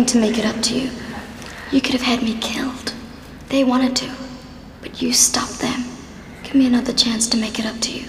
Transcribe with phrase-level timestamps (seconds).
[0.00, 0.90] anything to make it up to you.
[1.70, 2.94] You could have had me killed.
[3.48, 4.10] They wanted to,
[4.80, 5.84] but you stopped them.
[6.42, 8.06] Give me another chance to make it up to you.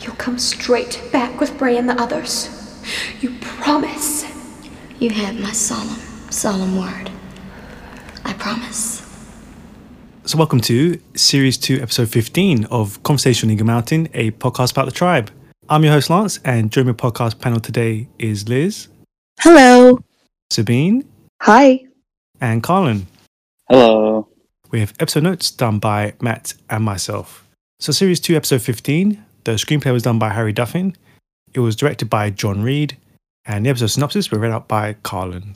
[0.00, 2.48] You'll come straight back with Bray and the others.
[3.20, 4.24] You promise.
[4.98, 7.10] You have my solemn, solemn word.
[8.24, 9.04] I promise.
[10.24, 14.86] So, welcome to Series 2, Episode 15 of Conversation on Eagle Mountain, a podcast about
[14.86, 15.30] the tribe.
[15.68, 18.88] I'm your host, Lance, and joining my podcast panel today is Liz,
[19.40, 19.98] Hello.
[20.50, 21.04] Sabine,
[21.40, 21.86] Hi.
[22.40, 23.06] and Carlin.
[23.68, 24.28] Hello.
[24.70, 27.46] We have episode notes done by Matt and myself.
[27.80, 30.94] So, Series 2, Episode 15, the screenplay was done by Harry Duffin,
[31.54, 32.96] it was directed by John Reed,
[33.46, 35.54] and the episode synopsis were read out by Carlin.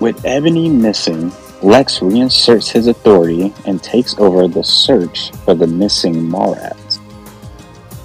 [0.00, 1.32] With Ebony missing,
[1.62, 6.98] Lex reinserts his authority and takes over the search for the missing Mallrats.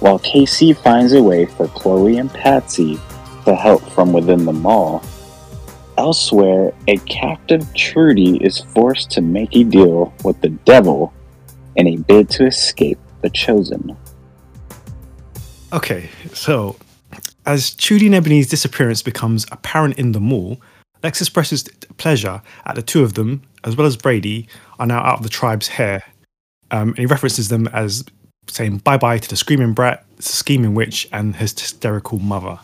[0.00, 2.98] While KC finds a way for Cloe and Patsy
[3.44, 5.02] to help from within the mall,
[5.98, 11.12] elsewhere, a captive Trudy is forced to make a deal with the devil
[11.76, 13.96] in a bid to escape the Chosen.
[15.72, 16.76] Okay, so
[17.46, 20.60] as Trudy and Ebony's disappearance becomes apparent in the mall,
[21.02, 21.64] Lex expresses
[21.96, 25.28] pleasure at the two of them, as well as Brady, are now out of the
[25.28, 26.02] tribe's hair.
[26.70, 28.04] Um, and he references them as
[28.46, 32.58] saying bye bye to the screaming brat, the scheming witch, and his hysterical mother.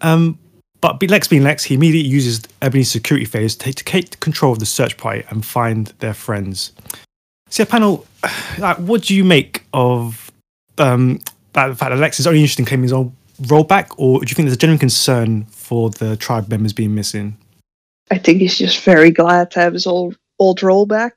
[0.00, 0.38] Um,
[0.80, 4.66] but Lex being Lex, he immediately uses Ebony's security phase to take, control of the
[4.66, 6.72] search party and find their friends.
[7.48, 8.06] So, yeah, panel,
[8.58, 10.30] like, what do you make of
[10.78, 11.20] um,
[11.52, 14.30] that the fact that Lex is only interested in claiming his own rollback, or do
[14.30, 17.36] you think there's a genuine concern for the tribe members being missing?
[18.10, 21.12] I think he's just very glad to have his old old rollback.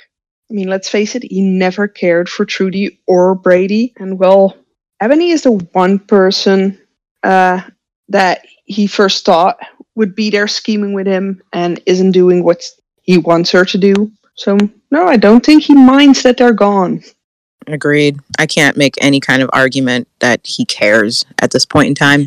[0.50, 3.94] I mean, let's face it, he never cared for Trudy or Brady.
[3.98, 4.56] And well,
[5.02, 6.80] Ebony is the one person
[7.24, 7.62] uh,
[8.10, 9.58] that he first thought
[9.96, 12.64] would be there scheming with him and isn't doing what
[13.02, 14.12] he wants her to do.
[14.36, 14.58] So,
[14.92, 17.02] no, I don't think he minds that they're gone.
[17.68, 18.20] Agreed.
[18.38, 22.26] I can't make any kind of argument that he cares at this point in time.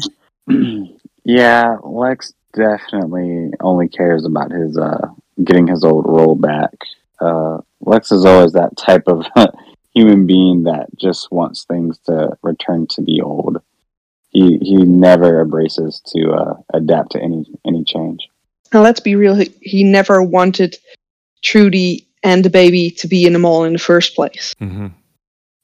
[1.24, 5.06] yeah, Lex definitely only cares about his uh
[5.44, 6.72] getting his old role back.
[7.20, 9.26] Uh Lex is always that type of
[9.94, 13.62] human being that just wants things to return to the old.
[14.30, 18.28] He he never embraces to uh, adapt to any any change.
[18.72, 20.76] Now, let's be real, he, he never wanted
[21.42, 24.54] Trudy and the baby to be in the mall in the first place.
[24.60, 24.86] Mm-hmm.
[24.86, 24.90] I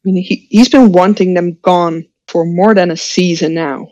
[0.04, 3.88] mean, he, he's been wanting them gone for more than a season now.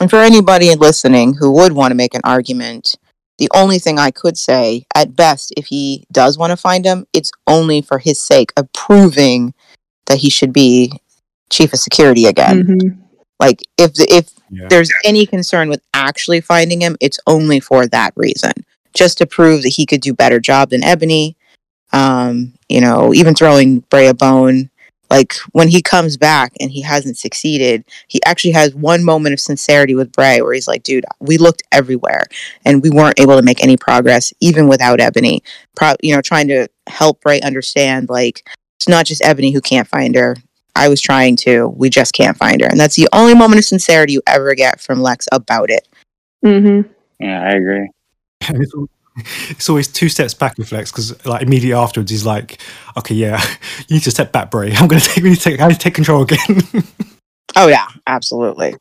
[0.00, 2.96] And for anybody listening who would want to make an argument,
[3.38, 7.06] the only thing I could say, at best, if he does want to find him,
[7.12, 9.54] it's only for his sake of proving
[10.06, 10.92] that he should be
[11.50, 12.64] chief of security again.
[12.64, 13.01] Mhm.
[13.42, 14.68] Like, if if Yeah.
[14.68, 18.52] there's any concern with actually finding him, it's only for that reason,
[18.94, 21.36] just to prove that he could do better job than Ebony.
[21.92, 24.70] Um, you know, even throwing Bray a bone.
[25.10, 29.40] Like when he comes back and he hasn't succeeded, he actually has one moment of
[29.40, 32.22] sincerity with Bray where he's like, "Dude, we looked everywhere
[32.64, 35.42] and we weren't able to make any progress even without Ebony."
[35.76, 38.48] Pro- you know, trying to help Bray understand like
[38.78, 40.36] it's not just Ebony who can't find her.
[40.74, 41.68] I was trying to.
[41.68, 42.66] We just can't find her.
[42.66, 45.88] And that's the only moment of sincerity you ever get from Lex about it.
[46.44, 46.90] Mm-hmm.
[47.20, 47.90] Yeah, I agree.
[49.50, 52.58] It's, always two steps back with Lex because, like, immediately afterwards, he's like,
[52.96, 53.42] "Okay, yeah,
[53.88, 54.72] you need to step back, Bray.
[54.74, 56.62] I'm gonna take, we need to take, I need to take control again."
[57.54, 58.76] Oh yeah, absolutely.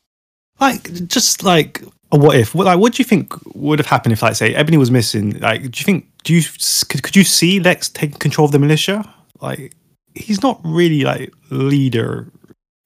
[0.61, 1.83] like, just like
[2.13, 2.55] a what if?
[2.55, 5.37] What, like, what do you think would have happened if, like, say, Ebony was missing?
[5.39, 6.07] Like, do you think?
[6.23, 6.41] Do you
[6.87, 9.13] could, could you see Lex taking control of the militia?
[9.41, 9.73] Like,
[10.15, 12.27] he's not really like leader,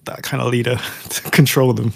[0.05, 0.79] that kind of leader
[1.09, 1.93] to control them.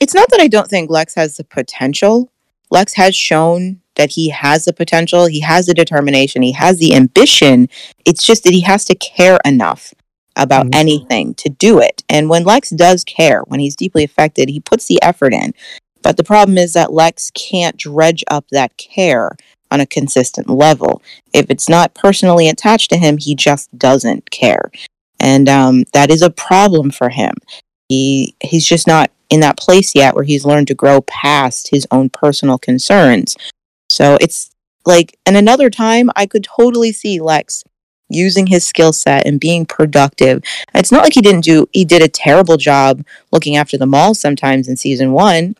[0.00, 2.30] It's not that I don't think Lex has the potential.
[2.70, 6.94] Lex has shown that he has the potential, he has the determination, he has the
[6.94, 7.68] ambition.
[8.04, 9.94] It's just that he has to care enough
[10.36, 10.74] about Mhm.
[10.74, 12.02] anything to do it.
[12.10, 15.54] And when Lex does care, when he's deeply affected, he puts the effort in.
[16.02, 19.30] But the problem is that Lex can't dredge up that care
[19.70, 21.02] on a consistent level.
[21.32, 24.70] If it's not personally attached to him, he just doesn't care.
[25.20, 27.34] And um, that is a problem for him.
[27.88, 31.86] He he's just not in that place yet where he's learned to grow past his
[31.90, 33.36] own personal concerns.
[33.88, 34.50] So it's
[34.84, 37.64] like, and another time I could totally see Lex
[38.08, 40.42] using his skill set and being productive.
[40.74, 44.14] It's not like he didn't do, he did a terrible job looking after the mall
[44.14, 45.56] sometimes in season one,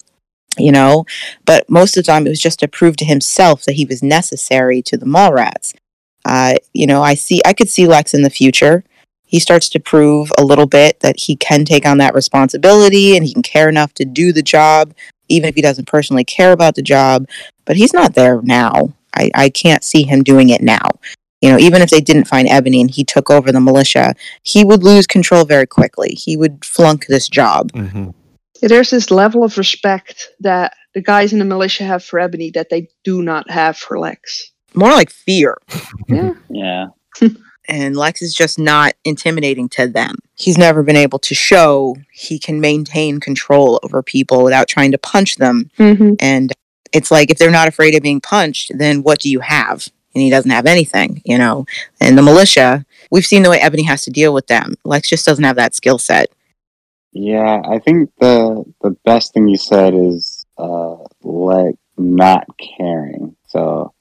[0.59, 1.05] you know,
[1.45, 4.03] but most of the time it was just to prove to himself that he was
[4.03, 5.75] necessary to the Mallrats.
[6.25, 8.85] Uh, you know, I see, I could see Lex in the future.
[9.25, 13.25] He starts to prove a little bit that he can take on that responsibility and
[13.25, 14.95] he can care enough to do the job,
[15.29, 17.29] even if he doesn't personally care about the job.
[17.65, 18.95] But he's not there now.
[19.15, 20.89] I, I can't see him doing it now.
[21.43, 24.65] You know, even if they didn't find Ebony and he took over the militia, he
[24.65, 26.11] would lose control very quickly.
[26.11, 27.73] He would flunk this job.
[27.73, 28.11] hmm Yeah,
[28.61, 32.71] there's this level of respect that the guys in the militia have for Ebony that
[32.71, 34.53] they do not have for Lex.
[34.75, 35.57] More like fear.
[36.09, 36.33] Yeah.
[36.49, 36.87] Yeah.
[37.69, 40.17] and Lex is just not intimidating to them.
[40.35, 44.99] He's never been able to show he can maintain control over people without trying to
[44.99, 45.71] punch them.
[45.79, 46.15] Mm-hmm.
[46.21, 46.53] And
[46.93, 49.89] it's like if they're not afraid of being punched, then what do you have?
[50.15, 51.67] And he doesn't have anything, you know.
[52.01, 54.75] And the militia, we've seen the way Ebony has to deal with them.
[54.85, 56.31] Lex just doesn't have that skill set.
[57.19, 63.37] Yeah, I think the the best thing you said is uh like not caring.
[63.47, 63.95] So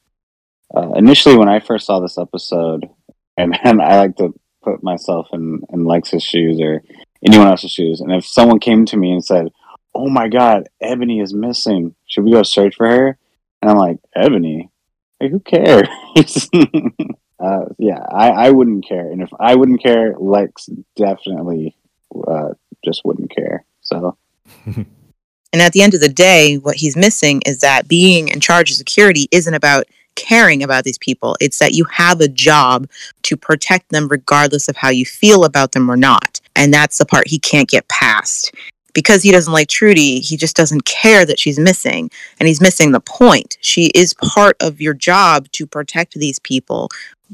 [0.76, 2.90] uh, initially when I first saw this episode
[3.38, 4.34] and then I like to
[4.64, 6.84] put myself in in Lex's shoes or
[7.26, 9.48] anyone else's shoes and if someone came to me and said,
[9.94, 11.96] "Oh my god, Ebony is missing.
[12.08, 13.18] Should we go search for her?"
[13.62, 14.70] And I'm like, "Ebony?
[15.22, 15.88] Like, who cares?"
[17.40, 19.10] uh, yeah, I, I wouldn't care.
[19.10, 20.68] And if I wouldn't care, Lex
[20.98, 21.78] definitely
[22.28, 22.54] uh,
[22.86, 23.66] just wouldn't care.
[23.82, 24.18] So
[25.56, 28.72] And at the end of the day, what he's missing is that being in charge
[28.72, 29.86] of security isn't about
[30.16, 31.38] caring about these people.
[31.40, 32.90] It's that you have a job
[33.24, 36.42] to protect them regardless of how you feel about them or not.
[36.58, 38.54] And that's the part he can't get past.
[38.94, 42.12] Because he doesn't like Trudy, he just doesn't care that she's missing.
[42.38, 43.58] And he's missing the point.
[43.62, 46.90] She is part of your job to protect these people,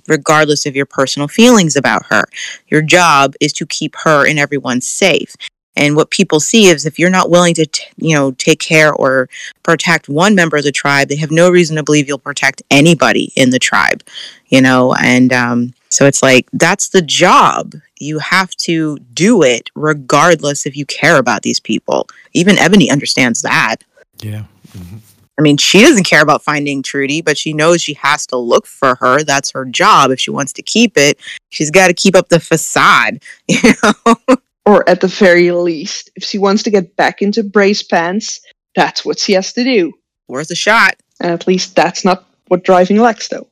[0.07, 2.25] regardless of your personal feelings about her.
[2.67, 5.35] Your job is to keep her and everyone safe.
[5.75, 8.93] And what people see is if you're not willing to, t- you know, take care
[8.93, 9.29] or
[9.63, 13.31] protect one member of the tribe, they have no reason to believe you'll protect anybody
[13.35, 14.03] in the tribe,
[14.47, 14.93] you know.
[14.95, 17.73] And um, so it's like that's the job.
[17.99, 22.07] You have to do it regardless if you care about these people.
[22.33, 23.77] Even Ebony understands that.
[24.19, 24.43] Yeah.
[24.75, 24.97] hmm
[25.41, 28.67] I mean, she doesn't care about finding Trudy, but she knows she has to look
[28.67, 29.23] for her.
[29.23, 30.11] That's her job.
[30.11, 34.37] If she wants to keep it, she's got to keep up the facade, you know.
[34.67, 38.39] Or at the very least, if she wants to get back into Bray's pants,
[38.75, 39.91] that's what she has to do.
[40.27, 40.97] Worth a shot.
[41.19, 43.47] And at least that's not what driving Lex, though.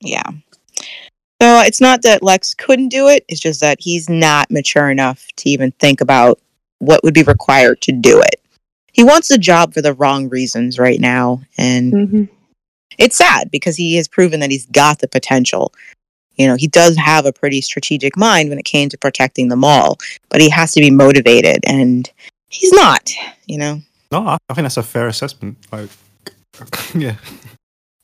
[0.00, 0.30] Yeah.
[1.42, 5.26] So it's not that Lex couldn't do it, it's just that he's not mature enough
[5.36, 6.40] to even think about
[6.78, 8.40] what would be required to do it.
[8.92, 11.42] He wants the job for the wrong reasons right now.
[11.56, 12.22] And Mm-hmm.
[12.98, 15.72] it's sad because he has proven that he's got the potential.
[16.36, 19.56] You know, he does have a pretty strategic mind when it came to protecting the
[19.56, 19.98] mall,
[20.28, 22.10] but he has to be motivated and
[22.48, 23.12] he's not,
[23.46, 23.80] you know.
[24.12, 25.58] No, I, I think that's a fair assessment.
[25.72, 25.90] Like,
[26.94, 27.16] yeah.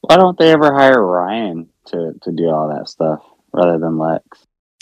[0.02, 4.24] why don't they ever hire Ryan to, to do all that stuff rather than Lex?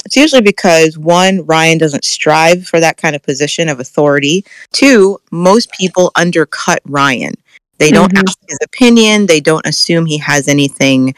[0.05, 4.45] It's usually because one, Ryan doesn't strive for that kind of position of authority.
[4.73, 7.35] Two, most people undercut Ryan.
[7.79, 8.23] They don't Mhm.
[8.29, 9.27] ask his opinion.
[9.27, 11.15] They don't assume he has anything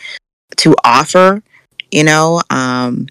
[0.57, 1.43] to offer,
[1.91, 2.43] you know?
[2.51, 3.07] Um,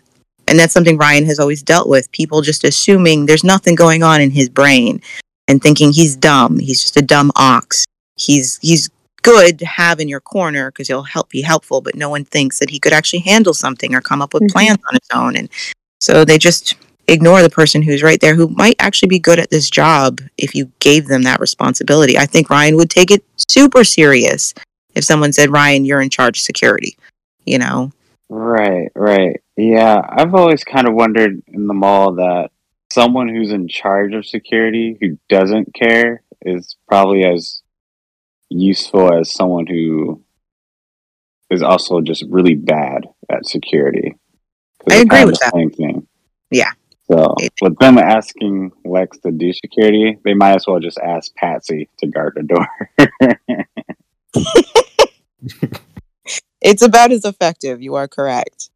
[0.48, 2.12] and that's something Ryan has always dealt with.
[2.12, 5.02] People just assuming there's nothing going on in his brain
[5.48, 6.60] and thinking he's dumb.
[6.60, 7.86] He's just a dumb ox.
[8.16, 8.90] He's, he's
[9.24, 12.60] good to have in your corner because he'll help be helpful, but no one thinks
[12.60, 14.52] that he could actually handle something or come up with Mhm.
[14.52, 15.36] plans on his own.
[15.36, 15.50] And
[16.00, 16.76] so they just
[17.08, 20.54] ignore the person who's right there who might actually be good at this job if
[20.54, 22.18] you gave them that responsibility.
[22.18, 24.54] I think Ryan would take it super serious
[24.96, 26.96] if someone said, Ryan, you're in charge of security.
[27.46, 27.92] You know?
[28.30, 29.42] Right, right.
[29.58, 32.52] Yeah, I've always kind of wondered in the mall that
[32.92, 37.63] someone who's in charge of security who doesn't care is probably as
[38.54, 40.24] useful as someone who
[41.50, 44.16] is also just really bad at security.
[44.90, 45.54] I agree with the that.
[45.54, 46.08] Same thing.
[46.52, 46.72] Yeah.
[47.12, 51.90] So with them asking Lex to do security, they might as well just ask Patsy
[52.00, 52.68] to guard the door.
[56.62, 57.82] It's about as effective.
[57.82, 58.70] You are correct.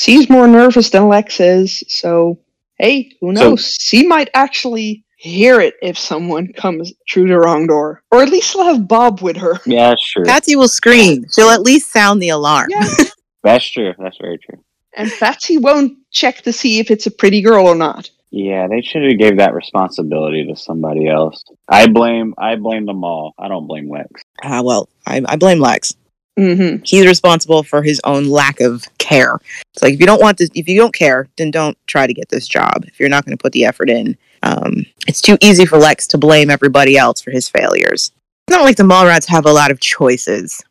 [0.00, 2.40] She's more nervous than Lex is, so
[2.78, 3.76] hey, who So- knows?
[3.80, 8.02] she might actually hear it if someone comes through the wrong door.
[8.10, 9.58] Or at least she'll have Bob with her.
[9.66, 10.24] yeah, sure.
[10.24, 11.26] Patsy will scream.
[11.34, 12.68] She'll at least sound the alarm.
[12.70, 12.88] Yeah.
[13.42, 13.92] That's true.
[13.98, 14.62] That's very true.
[14.96, 18.10] And Patsy won't check to see if it's a pretty girl or not.
[18.30, 21.44] Yeah, they should have gave that responsibility to somebody else.
[21.68, 23.32] I blame I blame them all.
[23.38, 24.22] I don't blame Lex.
[24.42, 25.94] Uh, well, I, I blame Lex.
[26.38, 26.82] Mm-hmm.
[26.84, 29.38] He's responsible for his own lack of care.
[29.72, 32.14] It's like if you don't want this, if you don't care, then don't try to
[32.14, 32.84] get this job.
[32.86, 36.06] If you're not going to put the effort in, um, it's too easy for Lex
[36.08, 38.12] to blame everybody else for his failures.
[38.46, 40.62] It's not like the Mallrats have a lot of choices.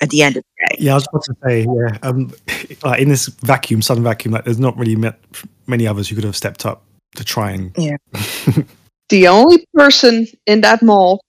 [0.00, 0.84] at the end of the day.
[0.84, 2.32] Yeah, I was about to say, yeah, um,
[2.82, 5.18] like in this vacuum, sudden vacuum, like there's not really met
[5.66, 6.84] many others who could have stepped up
[7.16, 7.72] to try and.
[7.76, 7.96] Yeah.
[9.10, 11.20] The only person in that mall,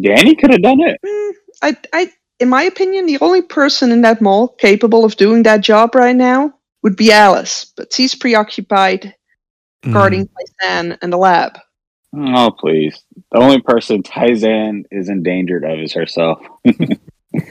[0.00, 0.98] Danny could have done it.
[1.06, 1.32] Mm,
[1.62, 5.60] I, I, in my opinion, the only person in that mall capable of doing that
[5.62, 9.14] job right now would be Alice, but she's preoccupied
[9.84, 9.92] Mm.
[9.92, 11.58] guarding Tai-San and the lab.
[12.16, 13.02] Oh please!
[13.32, 16.38] The only person Tai-San is endangered of is herself.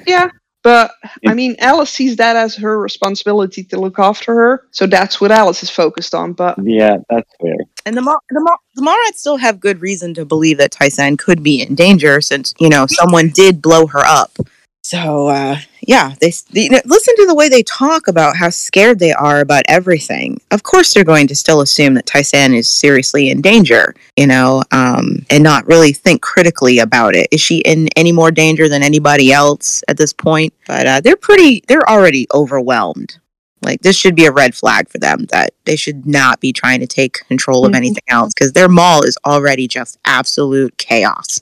[0.06, 0.30] Yeah,
[0.64, 0.92] but
[1.28, 5.32] I mean, Alice sees that as her responsibility to look after her, so that's what
[5.32, 6.34] Alice is focused on.
[6.34, 7.56] But yeah, that's fair.
[7.88, 11.18] And the Mar- the, Mar- the Mallrats still have good reason to believe that Tai-San
[11.18, 14.38] could be in danger since, you know, someone did blow her up.
[14.84, 15.58] So, uh,
[15.88, 19.14] yeah, they, they you know, listen to the way they talk about how scared they
[19.14, 20.42] are about everything.
[20.50, 24.64] Of course, they're going to still assume that Tai-San is seriously in danger, you know,
[24.72, 27.28] um, and not really think critically about it.
[27.32, 30.54] Is she in any more danger than anybody else at this point?
[30.68, 33.20] But uh, they're pretty, they're already overwhelmed.
[33.64, 36.80] Like this should be a red flag for them that they should not be trying
[36.80, 37.78] to take control of Mhm.
[37.78, 41.42] anything else because their mall is already just absolute chaos.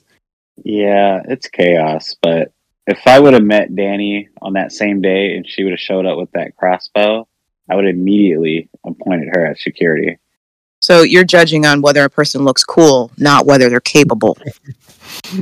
[0.62, 2.14] Yeah, it's chaos.
[2.20, 2.52] But
[2.90, 6.06] if I would have met Danny on that same day and she would have showed
[6.06, 7.26] up with that crossbow,
[7.70, 10.18] I would have immediately appointed her as security.
[10.82, 14.38] So you're judging on whether a person looks cool, not whether they're capable.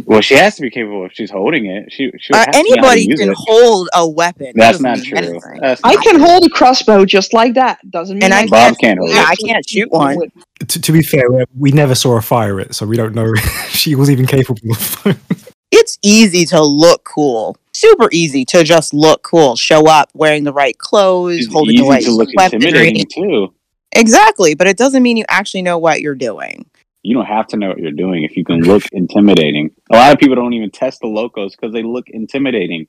[0.04, 1.92] Well, she has to be capable if she's holding it.
[1.92, 3.36] She, she Uh, has to know how to anybody can it.
[3.38, 4.52] hold a weapon.
[4.56, 5.40] That's doesn't not true.
[5.60, 6.24] That's I not can true.
[6.24, 7.78] hold a crossbow just like that.
[7.88, 9.28] Doesn't mean And I I Bob can't- can't hold yeah, it.
[9.28, 10.18] I can't shoot one.
[10.66, 13.32] To, to be fair, we- we never saw her fire it, so we don't know
[13.36, 15.47] if she was even capable of.
[15.70, 17.56] It's easy to look cool.
[17.72, 19.54] Super easy to just look cool.
[19.56, 23.54] Show up wearing the right clothes, It's holding easy the right to look intimidating too.
[23.92, 26.66] Exactly, but it doesn't mean you actually know what you're doing.
[27.02, 29.70] You don't have to know what you're doing if you can look intimidating.
[29.90, 32.86] A lot of people don't even test the locos because they look intimidating.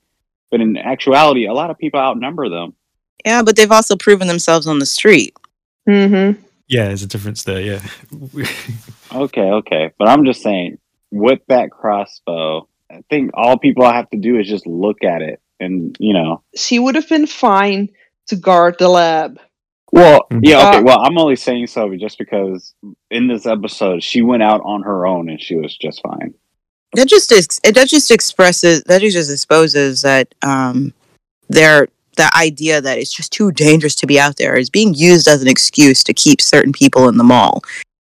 [0.50, 2.74] But in actuality, a lot of people outnumber them.
[3.24, 5.36] Yeah, but they've also proven themselves on the street.
[5.88, 6.40] Mm-hmm.
[6.68, 7.60] yeah, there's a difference there.
[7.60, 7.80] Yeah,
[9.12, 9.92] Okay, okay.
[9.98, 10.78] But I'm just saying,
[11.10, 15.40] with that crossbow, I think all people have to do is just look at it
[15.60, 16.42] and, you know.
[16.56, 17.88] She would have been fine
[18.28, 19.38] to guard the lab.
[19.92, 20.40] Well, Mhm.
[20.42, 20.78] yeah, okay.
[20.78, 22.74] Uh, Well, I'm only saying so just because
[23.10, 26.34] in this episode, she went out on her own and she was just fine.
[26.94, 30.92] That just ex- it that just expresses that just exposes that um
[31.48, 35.28] their the idea that it's just too dangerous to be out there is being used
[35.28, 37.62] as an excuse to keep certain people in the mall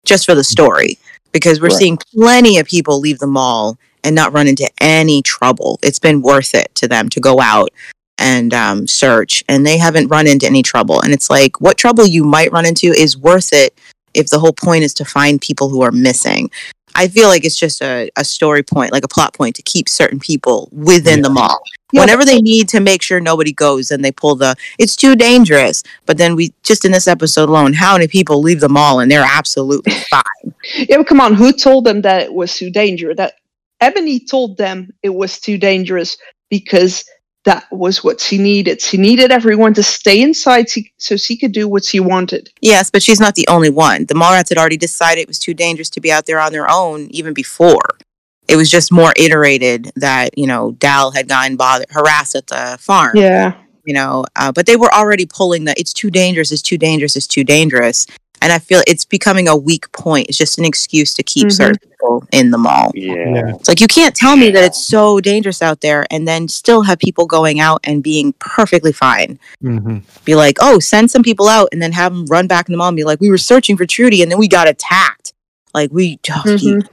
[0.06, 0.98] just for the story
[1.32, 1.78] because we're Right.
[1.78, 5.80] seeing plenty of people leave the mall and not run into any trouble.
[5.82, 7.70] It's been worth it to them to go out
[8.18, 11.02] and um, search, and they haven't run into any trouble.
[11.02, 13.78] And it's like, what trouble you might run into is worth it
[14.14, 16.50] if the whole point is to find people who are missing.
[16.96, 19.90] I feel like it's just a, a story point, like a plot point to keep
[19.90, 21.60] certain people within the mall.
[21.92, 25.16] Yeah, Whenever they need to make sure nobody goes, and they pull the it's too
[25.16, 25.84] dangerous.
[26.06, 29.12] But then we just in this episode alone, how many people leave the mall and
[29.12, 30.54] they're absolutely fine?
[30.76, 31.34] Yeah, but come on.
[31.34, 33.18] Who told them that it was too dangerous?
[33.18, 33.36] That
[33.84, 36.18] Ebony told them it was too dangerous
[36.50, 37.04] because
[37.46, 38.82] that was what she needed.
[38.82, 42.50] She needed everyone to stay inside so she could do what she wanted.
[42.62, 44.06] Yes, but she's not the only one.
[44.06, 46.70] The Mallrats had already decided it was too dangerous to be out there on their
[46.70, 47.98] own even before.
[48.48, 52.78] It was just more iterated that, you know, Dal had gotten bothered, harassed at the
[52.80, 53.56] farm, Yeah.
[53.86, 57.16] you know, uh, but they were already pulling the it's too dangerous, it's too dangerous,
[57.16, 58.06] it's too dangerous.
[58.42, 60.28] And I feel it's becoming a weak point.
[60.28, 61.52] It's just an excuse to keep Mhm.
[61.54, 62.92] certain people in the mall.
[62.94, 63.14] Yeah.
[63.14, 63.56] Yeah.
[63.56, 66.82] It's like you can't tell me that it's so dangerous out there and then still
[66.82, 69.40] have people going out and being perfectly fine.
[69.62, 72.74] hmm Be like, oh, send some people out and then have them run back in
[72.74, 75.32] the mall and be like, we were searching for Trudy and then we got attacked.
[75.74, 76.88] Like we, oh, he- Mhm.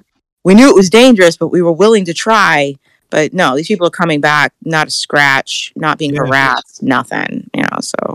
[0.44, 2.74] we knew it was dangerous, but we were willing to try.
[3.10, 6.20] But no, these people are coming back, not a scratch, not being Yeah.
[6.20, 7.50] harassed, nothing.
[7.54, 8.14] You know, so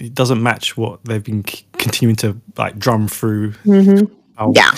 [0.00, 4.12] It doesn't match what they've been c- continuing to like drum through Mm-hmm.
[4.36, 4.72] how yeah,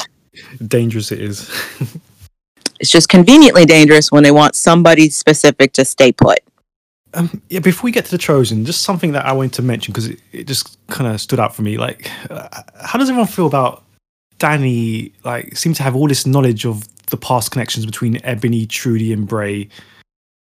[0.67, 1.51] dangerous it is.
[2.81, 6.41] it's just conveniently dangerous when they want somebody specific to stay put.
[7.15, 9.93] Um, yeah, before we get to the Trojan, just something that I wanted to mention
[9.93, 11.79] because it, it just kind of stood out for me.
[11.79, 12.49] Like, uh,
[12.83, 13.85] how does everyone feel about
[14.39, 15.13] Danny?
[15.25, 19.27] Like, seem to have all this knowledge of the past connections between Ebony, Trudy, and
[19.27, 19.69] Bray.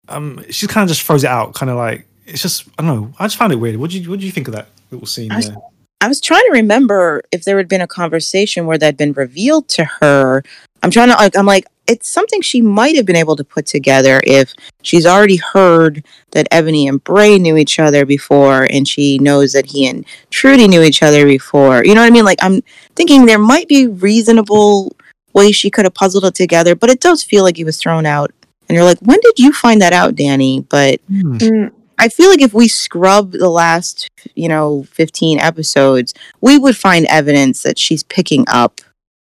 [0.08, 3.00] Um, she kind of just throws it out, kind of like it's just I don't
[3.00, 3.14] know.
[3.18, 3.76] I just found it weird.
[3.76, 5.56] What do you What do you think of that little scene I was- there?
[6.00, 9.12] I was trying to remember if there had been a conversation where that had been
[9.14, 10.44] revealed to her.
[10.84, 13.66] I'm trying to like I'm like it's something she might have been able to put
[13.66, 19.18] together if she's already heard that Ebony and Bray knew each other before and she
[19.18, 21.84] knows that he and Trudy knew each other before.
[21.84, 22.24] You know what I mean?
[22.24, 22.62] Like I'm
[22.94, 24.94] thinking there might be reasonable
[25.32, 28.06] ways she could have puzzled it together, but it does feel like he was thrown
[28.06, 28.30] out.
[28.68, 30.60] And you're like, when did you find that out, Danny?
[30.60, 31.36] But Hmm.
[31.38, 36.76] Mm, I feel like if we scrub the last, you know, 15 episodes, we would
[36.76, 38.80] find evidence that she's picking up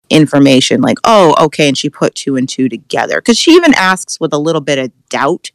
[0.08, 3.20] information like, oh, okay, and she put two and two together.
[3.20, 5.50] Because she even asks with a little bit of doubt,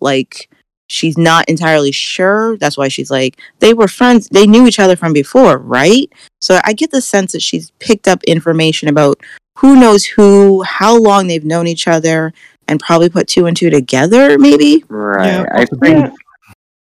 [0.00, 0.50] like,
[0.88, 2.56] she's not entirely sure.
[2.58, 6.10] That's why she's like, they were friends, they knew each other from before, right?
[6.40, 9.20] So I get the sense that she's picked up information about
[9.56, 12.32] who knows who, how long they've known each other,
[12.68, 14.84] and probably put two and two together, maybe.
[14.88, 15.26] Right.
[15.26, 16.10] Yeah, I think Yeah.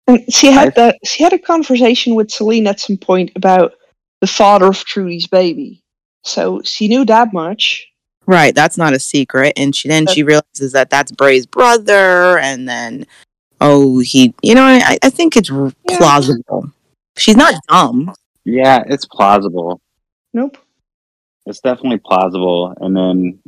[0.06, 0.98] And she had I- that.
[1.04, 3.74] She had a conversation with Salene at some point about
[4.20, 5.82] the father of Trudy's baby.
[6.24, 7.86] So she knew that much.
[8.26, 9.52] Right, that's not a secret.
[9.56, 13.06] And she then Uh, she realizes that that's Bray's brother, and then
[13.60, 15.70] oh, he, you know, I, I think it's Yeah.
[15.98, 16.70] plausible.
[17.16, 18.12] She's not dumb.
[18.44, 19.80] yeah, it's plausible.
[20.32, 20.56] Nope.
[21.46, 23.40] It's definitely plausible, and then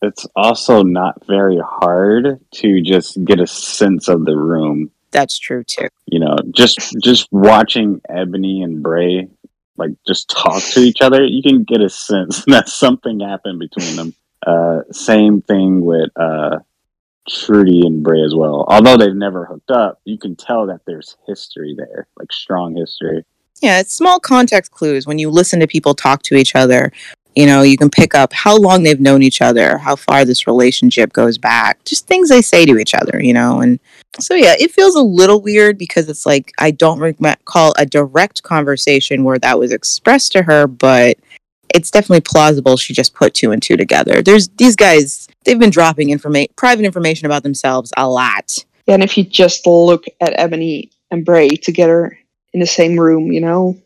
[0.00, 4.90] it's also not very hard to just get a sense of the room.
[5.12, 5.88] That's true too.
[6.06, 9.28] You know, just just watching Ebony and Bray
[9.76, 13.96] like just talk to each other, you can get a sense that something happened between
[13.96, 14.14] them.
[14.46, 16.58] Uh, same thing with uh,
[17.28, 18.64] Trudy and Bray as well.
[18.68, 23.24] Although they've never hooked up, you can tell that there's history there, like strong history.
[23.60, 26.90] Yeah, it's small context clues when you listen to people talk to each other.
[27.36, 30.46] You know, you can pick up how long they've known each other, how far this
[30.46, 33.60] relationship goes back, just things they say to each other, you know.
[33.60, 33.78] And
[34.20, 38.42] so, yeah, it feels a little weird because it's like I don't recall a direct
[38.42, 41.18] conversation where that was expressed to her, but
[41.74, 44.22] it's definitely plausible she just put two and two together.
[44.22, 48.64] There's these guys, they've been dropping informa- private information about themselves a lot.
[48.86, 52.18] Yeah, and if you just look at Ebony and Bray together
[52.52, 53.80] in the same room, you know,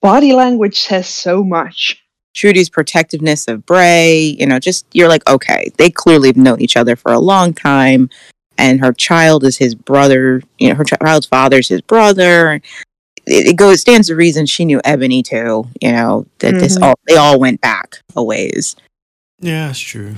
[0.00, 2.02] body language says so much.
[2.34, 6.76] Trudy's protectiveness of Bray, you know, just you're like, okay, they clearly have known each
[6.76, 8.10] other for a long time,
[8.58, 10.42] and her child is his brother.
[10.58, 12.60] You know, her child's father's his brother.
[13.26, 15.66] It, it goes stands to reason she knew Ebony too.
[15.80, 16.82] You know that this Mhm.
[16.82, 18.76] all they all went back a ways.
[19.40, 20.14] Yeah, that's true.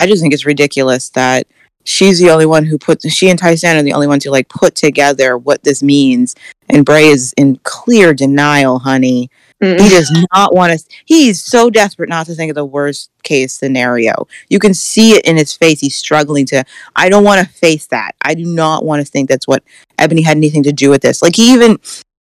[0.00, 1.46] I just think it's ridiculous that
[1.84, 4.48] she's the only one who put she and Tai-San are the only ones who like
[4.48, 6.34] put together what this means,
[6.68, 9.30] and Bray is in clear denial, honey.
[9.62, 9.80] Mm.
[9.80, 10.84] He does not want to.
[11.04, 14.28] He's so desperate not to think of the worst case scenario.
[14.48, 15.80] You can see it in his face.
[15.80, 16.64] He's struggling to.
[16.94, 18.12] I don't want to face that.
[18.22, 19.64] I do not want to think that's what
[19.98, 21.22] Ebony had anything to do with this.
[21.22, 21.78] Like he even,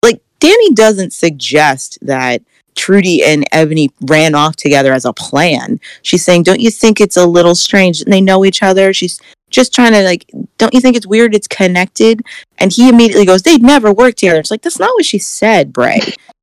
[0.04, 2.42] like Danny doesn't suggest that
[2.76, 5.80] Trudy and Ebony ran off together as a plan.
[6.02, 8.00] She's saying, "Don't you think it's a little strange?
[8.00, 9.20] that They know each other." She's
[9.52, 11.36] just trying to like, "Don't you think it's weird?
[11.36, 12.22] It's connected."
[12.58, 15.74] And he immediately goes, "They'd never worked together." It's like that's not what she said,
[15.74, 16.00] Bray.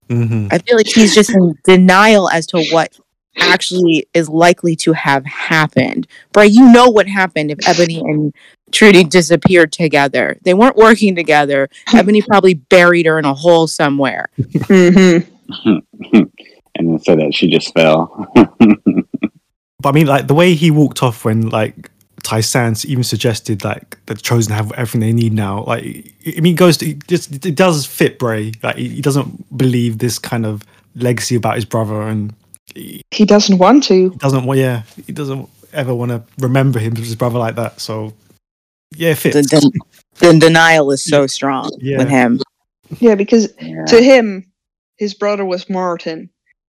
[0.09, 2.99] Hmm I feel like he's just in denial as to what
[3.39, 6.07] actually is likely to have happened.
[6.33, 8.35] Bray, you know what happened if Ebony and
[8.73, 10.39] Trudy disappeared together.
[10.43, 11.69] They weren't working together.
[11.95, 14.29] Ebony probably buried her in a hole somewhere.
[14.39, 15.27] Mhm.
[15.65, 16.31] and
[16.75, 18.27] then said that she just fell.
[19.79, 21.91] But I mean, like the way he walked off when like
[22.27, 25.63] Tai-San even suggested like the chosen have everything they need now.
[25.65, 25.85] Like,
[26.37, 28.53] I mean, it goes to it just it does fit Bray.
[28.65, 30.63] Like, he, he doesn't believe this kind of
[30.97, 32.35] legacy about his brother, and
[32.75, 34.11] he He doesn't want to.
[34.19, 34.45] doesn't.
[34.45, 37.81] Well, yeah, he doesn't ever want to remember him as his brother like that.
[37.81, 38.13] So,
[38.97, 39.51] yeah, it The, fits.
[39.51, 39.71] the,
[40.19, 41.99] the denial is so strong Yeah.
[41.99, 42.41] with him.
[42.99, 43.85] Yeah, because Yeah.
[43.87, 44.45] to him,
[44.97, 46.29] his brother was Martin,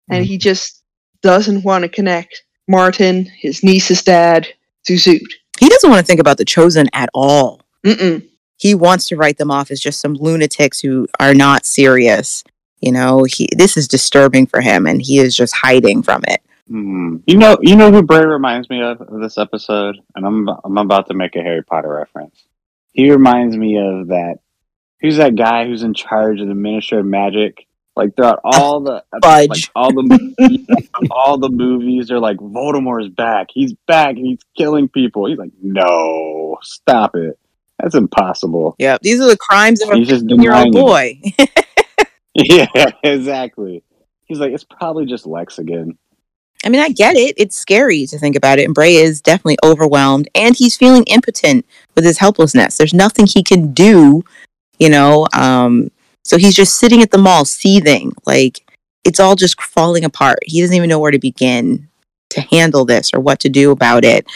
[0.09, 0.29] and Mhm.
[0.29, 0.83] he just
[1.23, 4.47] doesn't want to connect Martin, his niece's dad,
[4.85, 5.33] to Zoot.
[5.61, 7.61] He doesn't want to think about the chosen at all.
[7.85, 8.27] Mm-mm.
[8.57, 12.43] He wants to write them off as just some lunatics who are not serious.
[12.81, 16.41] You know, he this is disturbing for him and he is just hiding from it.
[16.67, 17.17] Hmm.
[17.27, 20.79] You know, you know who Bray reminds me of, of this episode, and I'm I'm
[20.79, 22.43] about to make a Harry Potter reference.
[22.93, 24.39] He reminds me of that.
[25.03, 27.67] Who's that guy who's in charge of the Ministry of Magic?
[27.97, 29.49] Like throughout all the Fudge.
[29.49, 33.49] like all the all the movies, they're like Voldemort's back.
[33.53, 35.27] He's back and he's killing people.
[35.27, 37.39] He's like, no, stop it.
[37.79, 38.77] That's impossible.
[38.79, 41.21] Yeah, these are the crimes of a He's just 15 year old boy.
[42.35, 42.67] Yeah,
[43.03, 43.83] exactly.
[44.27, 45.99] He's like, it's probably just Lex again.
[46.65, 47.35] I mean, I get it.
[47.39, 48.67] It's scary to think about it.
[48.67, 52.77] And Bray is definitely overwhelmed and he's feeling impotent with his helplessness.
[52.77, 54.23] There's nothing he can do,
[54.79, 55.27] you know.
[55.33, 55.91] Um,
[56.25, 58.13] so he's just sitting at the mall seething.
[58.27, 58.61] Like
[59.05, 60.39] it's all just falling apart.
[60.45, 61.89] He doesn't even know where to begin
[62.31, 64.27] to handle this or what to do about it.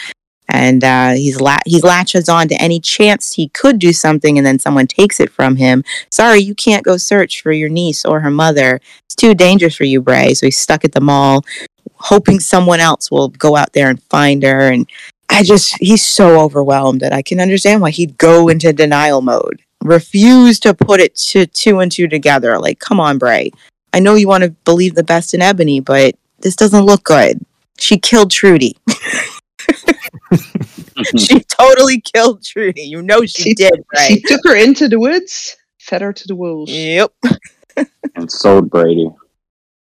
[0.47, 4.45] And uh, he's la- he latches on to any chance he could do something, and
[4.45, 5.83] then someone takes it from him.
[6.11, 8.79] Sorry, you can't go search for your niece or her mother.
[9.05, 10.35] It's too dangerous for you, Bray.
[10.35, 11.43] So he's stuck at the mall,
[11.95, 14.71] hoping someone else will go out there and find her.
[14.71, 14.87] And
[15.29, 19.63] I just, he's so overwhelmed that I can understand why he'd go into denial mode.
[19.85, 22.57] Refuse to put it to two and two together.
[22.59, 23.51] Like, come on, Bray.
[23.93, 27.45] I know you want to believe the best in Ebony, but this doesn't look good.
[27.79, 28.77] She killed Trudy.
[31.17, 32.81] she totally killed Trudy.
[32.81, 34.07] You know she, She- did, Bray.
[34.07, 36.71] She took her into the woods, fed her to the wolves.
[36.71, 37.13] Yep.
[38.15, 39.09] and sold Brady.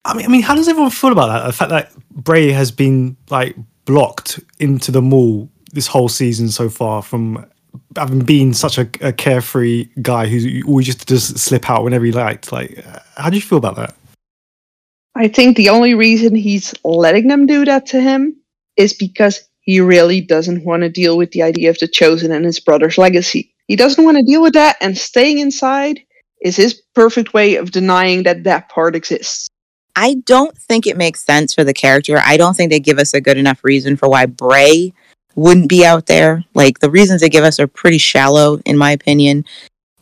[0.04, 1.46] I mean, I mean, how does everyone feel about that?
[1.46, 6.70] The fact that Bray has been like blocked into the mall this whole season so
[6.70, 7.46] far from
[7.96, 12.06] having been such a, a carefree guy who always used to just slip out whenever
[12.06, 12.52] he liked.
[12.52, 13.96] Like, uh, how do you feel about that?
[15.16, 18.36] I think the only reason he's letting them do that to him
[18.78, 22.46] is because he really doesn't want to deal with the idea of the chosen and
[22.46, 23.54] his brother's legacy.
[23.68, 26.02] He doesn't want to deal with that, and staying inside
[26.42, 29.48] is his perfect way of denying that that part exists.
[29.96, 32.20] I don't think it makes sense for the character.
[32.26, 34.94] I don't think they give us a good enough reason for why Bray
[35.36, 36.44] wouldn't be out there.
[36.54, 39.46] Like the reasons they give us are pretty shallow, in my opinion.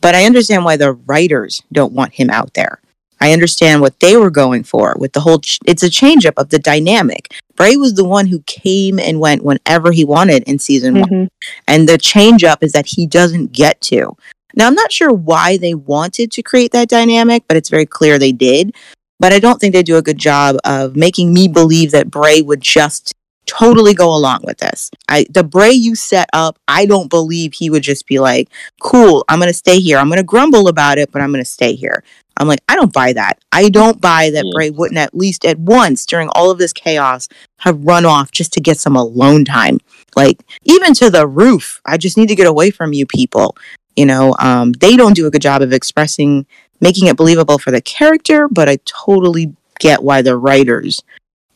[0.00, 2.80] But I understand why the writers don't want him out there.
[3.20, 5.40] I understand what they were going for with the whole.
[5.40, 7.34] Ch- it's a change up of the dynamic.
[7.54, 11.10] Bray was the one who came and went whenever he wanted in season one.
[11.10, 11.28] Mhm.
[11.68, 14.16] And the change up is that he doesn't get to.
[14.54, 18.18] Now, I'm not sure why they wanted to create that dynamic, but it's very clear
[18.18, 18.74] they did.
[19.20, 22.40] But I don't think they do a good job of making me believe that Bray
[22.40, 23.12] would just
[23.50, 24.90] totally go along with this.
[25.08, 28.48] I the Bray you set up, I don't believe he would just be like,
[28.80, 29.98] "Cool, I'm going to stay here.
[29.98, 32.04] I'm going to grumble about it, but I'm going to stay here."
[32.36, 33.38] I'm like, I don't buy that.
[33.52, 34.52] I don't buy that Yeah.
[34.54, 38.54] Bray wouldn't at least at once during all of this chaos have run off just
[38.54, 39.78] to get some alone time.
[40.16, 41.82] Like even to the roof.
[41.84, 43.56] I just need to get away from you people.
[43.94, 46.46] You know, um, they don't do a good job of expressing,
[46.80, 51.02] making it believable for the character, but I totally get why the writers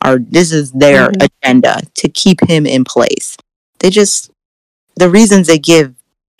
[0.05, 1.27] are, this is their Mhm.
[1.43, 3.37] agenda to keep him in place.
[3.79, 4.29] They just,
[4.95, 5.95] the reasons they give,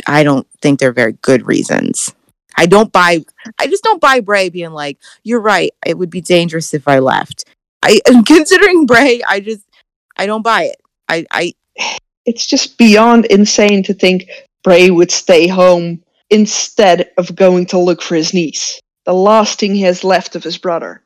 [0.08, 2.13] I don't think they're very good reasons.
[2.58, 3.25] I don't buy,
[3.60, 6.99] I just don't buy Bray being like, you're right, it would be dangerous if I
[6.99, 7.45] left.
[7.84, 9.63] I, am considering Bray, I just,
[10.15, 10.78] I don't buy it.
[11.10, 11.54] I, I,
[12.28, 14.28] It's just beyond insane to think
[14.63, 16.01] Bray would stay home
[16.32, 18.80] instead of going to look for his niece.
[19.06, 21.04] The last thing he has left of his brother.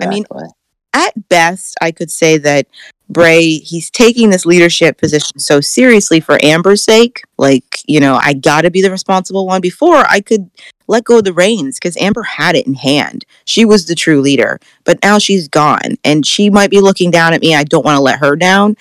[0.00, 0.48] I mean, Exactly.
[0.94, 2.66] At best, I could say that
[3.10, 7.22] Bray, he's taking this leadership position so seriously for Amber's sake.
[7.36, 9.60] Like, you know, I gotta be the responsible one.
[9.60, 10.50] Before I could
[10.88, 13.24] let go of the reins because Amber had it in hand.
[13.44, 17.34] She was the true leader, but now she's gone and she might be looking down
[17.34, 17.54] at me.
[17.54, 18.76] I don't want to let her down.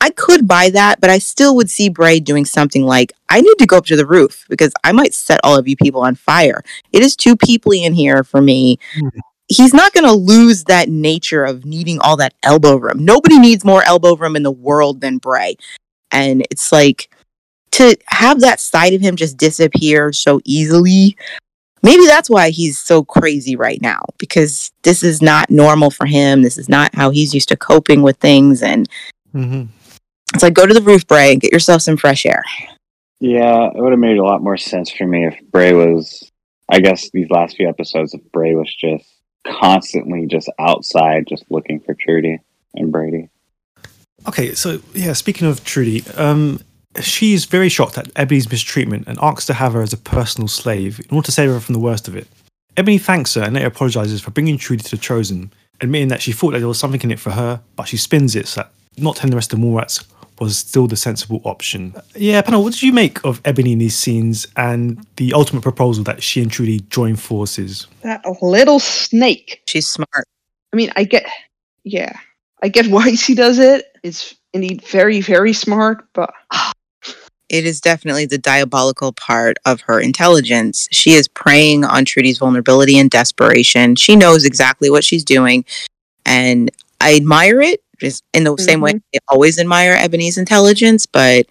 [0.00, 3.56] I could buy that, but I still would see Bray doing something like, I need
[3.58, 6.14] to go up to the roof because I might set all of you people on
[6.14, 6.62] fire.
[6.92, 9.08] It is too peoply in here for me hmm.
[9.48, 13.04] He's not going to lose that nature of needing all that elbow room.
[13.04, 15.56] Nobody needs more elbow room in the world than Bray.
[16.10, 17.10] And it's like
[17.72, 21.16] to have that side of him just disappear so easily.
[21.82, 26.42] Maybe that's why he's so crazy right now because this is not normal for him.
[26.42, 28.62] This is not how he's used to coping with things.
[28.62, 28.88] And
[29.34, 29.64] Mm-hmm.
[30.32, 32.44] it's like, go to the roof, Bray, and get yourself some fresh air.
[33.20, 36.30] Yeah, it would have made a lot more sense for me if Bray was.
[36.68, 39.04] I guess these last few episodes, if Bray was just
[39.46, 42.38] constantly just outside, just looking for Trudy
[42.74, 43.28] and Brady.
[44.26, 46.60] Okay, so yeah, speaking of Trudy, um,
[47.00, 51.00] she's very shocked at Ebony's mistreatment and asks to have her as a personal slave
[51.00, 52.26] in order to save her from the worst of it.
[52.76, 56.32] Ebony thanks her and later apologizes for bringing Trudy to the Chosen, admitting that she
[56.32, 58.70] thought that there was something in it for her, but she spins it so that
[58.96, 60.04] not telling the rest of the Mallrats
[60.40, 61.94] was still the sensible option.
[62.14, 66.04] Yeah, panel, what did you make of Ebony in these scenes and the ultimate proposal
[66.04, 67.86] that she and Trudy join forces?
[68.02, 69.62] That little snake.
[69.66, 70.26] She's smart.
[70.72, 71.26] I mean, I get,
[71.84, 72.18] yeah,
[72.62, 73.86] I get why she does it.
[74.02, 76.32] It's indeed very, very smart, but
[77.48, 80.88] it is definitely the diabolical part of her intelligence.
[80.90, 83.96] She is preying on Trudy's vulnerability and desperation.
[83.96, 85.64] She knows exactly what she's doing,
[86.26, 86.70] and
[87.00, 89.16] I admire it just in the same way mm-hmm.
[89.16, 91.46] I always admire Ebony's intelligence, but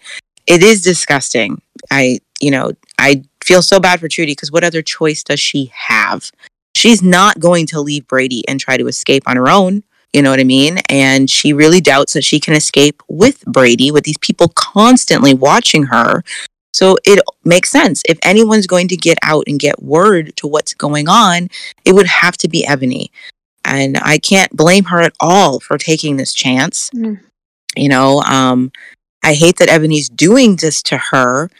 [0.46, 1.60] it is disgusting.
[1.90, 5.70] I, you know, I feel so bad for Trudy because what other choice does she
[5.74, 6.30] have?
[6.74, 9.84] She's not going to leave Brady and try to escape on her own.
[10.12, 10.78] You know what I mean?
[10.88, 15.84] And she really doubts that she can escape with Brady, with these people constantly watching
[15.84, 16.22] her.
[16.72, 18.02] So it makes sense.
[18.08, 21.48] If anyone's going to get out and get word to what's going on,
[21.84, 23.10] it would have to be Ebony.
[23.64, 26.90] And I can't blame her at all for taking this chance.
[26.94, 27.20] Mm.
[27.76, 28.70] You know, um,
[29.22, 31.50] I hate that Ebony's doing this to her,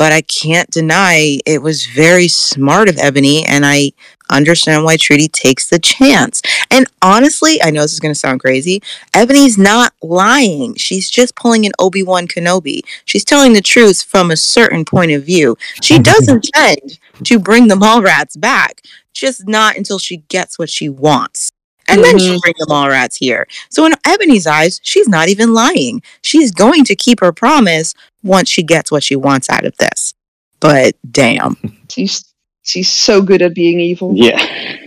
[0.00, 3.92] but I can't deny it was very smart of Ebony, and I
[4.30, 6.40] understand why Trudy takes the chance.
[6.70, 8.80] And honestly, I know this is going to sound crazy.
[9.12, 10.74] Ebony's not lying.
[10.76, 12.80] She's just pulling an Obi Wan Kenobi.
[13.04, 15.58] She's telling the truth from a certain point of view.
[15.82, 18.80] She does intend to bring the Mallrats back,
[19.12, 21.52] just not until she gets what she wants.
[21.90, 22.40] And then she'll mm-hmm.
[22.40, 23.46] bring the Mallrats here.
[23.68, 26.02] So in Ebony's eyes, she's not even lying.
[26.22, 30.14] She's going to keep her promise once she gets what she wants out of this.
[30.60, 31.56] But damn.
[31.90, 32.24] She's
[32.62, 34.12] she's so good at being evil.
[34.14, 34.38] Yeah.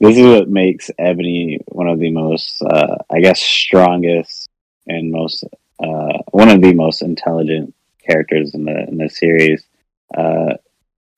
[0.00, 4.48] this is what makes Ebony one of the most, uh, I guess, strongest
[4.86, 5.42] and most,
[5.82, 7.74] uh, one of the most intelligent
[8.06, 9.64] characters in the in the series.
[10.16, 10.54] Uh,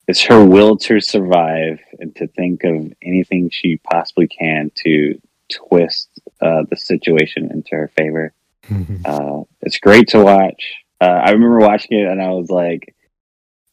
[0.07, 6.09] it's her will to survive and to think of anything she possibly can to twist
[6.41, 8.33] uh, the situation into her favor.
[9.03, 10.63] Uh, it's great to watch.
[11.01, 12.93] Uh, I remember watching it and I was like,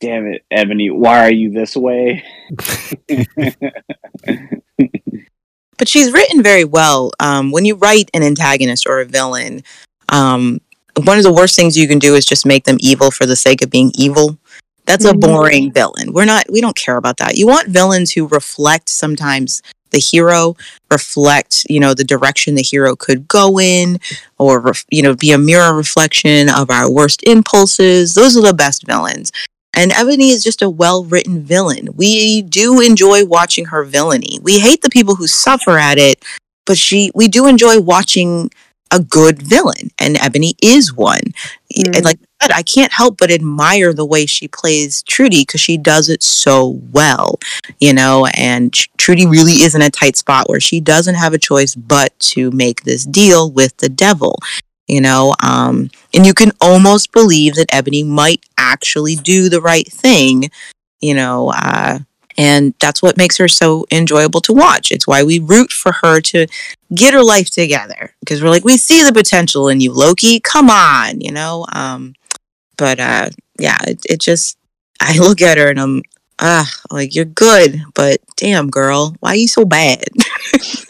[0.01, 2.25] "Damn it, Ebony, why are you this way?"
[5.79, 7.13] but she's written very well.
[7.21, 9.63] Um, when you write an antagonist or a villain,
[10.09, 10.61] um,
[11.05, 13.37] one of the worst things you can do is just make them evil for the
[13.37, 14.39] sake of being evil.
[14.87, 15.21] That's a Mhm.
[15.21, 16.15] boring villain.
[16.15, 16.47] We're not.
[16.51, 17.37] We don't care about that.
[17.37, 20.57] You want villains who reflect sometimes the hero,
[20.91, 23.99] reflect you know the direction the hero could go in,
[24.39, 28.15] or you know be a mirror reflection of our worst impulses.
[28.15, 29.33] Those are the best villains.
[29.75, 31.91] And Ebony is just a well written villain.
[31.95, 34.39] We do enjoy watching her villainy.
[34.43, 36.25] We hate the people who suffer at it,
[36.67, 38.51] but she we do enjoy watching
[38.91, 41.21] a good villain, and Ebony is one.
[41.77, 41.97] Mm.
[41.97, 45.61] And like I said, I can't help but admire the way she plays Trudy because
[45.61, 47.39] she does it so well,
[47.81, 48.27] you know.
[48.37, 52.19] And Trudy really is in a tight spot where she doesn't have a choice but
[52.21, 54.39] to make this deal with the devil,
[54.87, 55.35] you know.
[55.43, 60.51] Um, and you can almost believe that Ebony might actually do the right thing,
[61.01, 61.53] you know.
[61.55, 62.01] Uh,
[62.39, 64.93] and that's what makes her so enjoyable to watch.
[64.93, 66.47] It's why we root for her to
[66.95, 70.41] get her life together because we're like, we see the potential in you, Loki.
[70.41, 71.67] Come on, you know.
[71.73, 72.15] Um,
[72.77, 74.59] but uh, yeah, it, it just
[75.01, 76.03] I look at her and I'm
[76.39, 80.05] ah like you're good, but damn girl, why are you so bad?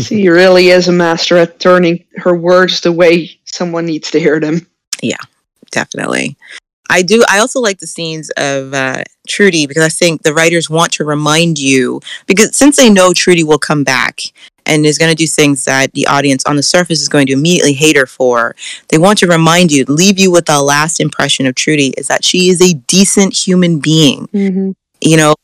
[0.00, 4.40] She really is a master at turning her words the way someone needs to hear
[4.40, 4.66] them.
[5.00, 5.20] Yeah,
[5.70, 6.36] definitely.
[6.90, 7.24] I do.
[7.28, 11.04] I also like the scenes of uh, Trudy because I think the writers want to
[11.04, 14.20] remind you because since they know Trudy will come back
[14.66, 17.32] and is going to do things that the audience on the surface is going to
[17.32, 18.54] immediately hate her for,
[18.88, 22.24] they want to remind you, leave you with the last impression of Trudy is that
[22.24, 24.26] she is a decent human being.
[24.28, 24.72] Mm-hmm.
[25.00, 25.34] You know,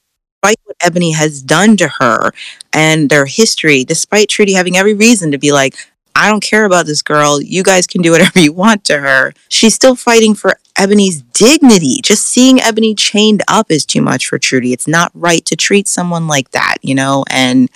[0.43, 2.33] despite what Ebony has done to her
[2.73, 5.77] and their history, despite Trudy having every reason to be like,
[6.15, 7.41] I don't care about this girl.
[7.41, 9.33] You guys can do whatever you want to her.
[9.49, 12.01] She's still fighting for Ebony's dignity.
[12.03, 14.73] Just seeing Ebony chained up is too much for Trudy.
[14.73, 17.25] It's not right to treat someone like that, you know?
[17.31, 17.71] And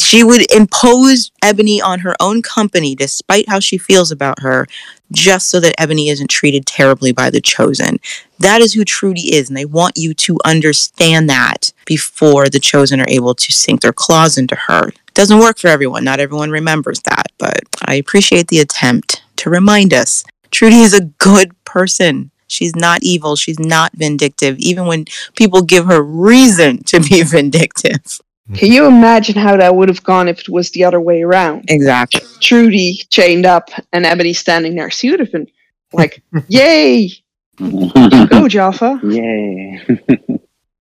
[0.00, 4.66] she would impose Ebony on her own company, despite how she feels about her,
[5.12, 7.98] just so that Ebony isn't treated terribly by the chosen.
[8.38, 13.00] That is who Trudy is, and they want you to understand that before the chosen
[13.00, 14.90] are able to sink their claws into her.
[15.14, 16.04] Doesn't work for everyone.
[16.04, 21.04] Not everyone remembers that, but I appreciate the attempt to remind us Trudy is a
[21.04, 22.30] good person.
[22.46, 23.36] She's not evil.
[23.36, 28.20] She's not vindictive, even when people give her reason to be vindictive.
[28.54, 31.64] Can you imagine how that would have gone if it was the other way around?
[31.68, 32.22] Exactly.
[32.40, 34.90] Trudy chained up and Ebony standing there.
[34.90, 35.46] She would have been
[35.92, 37.10] like, "Yay,
[37.58, 39.80] go Jaffa!" Yay.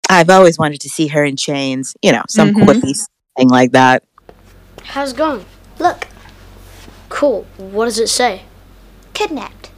[0.09, 2.65] I've always wanted to see her in chains, you know, some Mhm.
[2.65, 2.97] quippy
[3.37, 4.05] thing like that.
[4.83, 5.45] How's it going?
[5.79, 6.07] Look,
[7.09, 7.45] Cool.
[7.57, 8.43] What does it say?
[9.15, 9.71] kidnapped.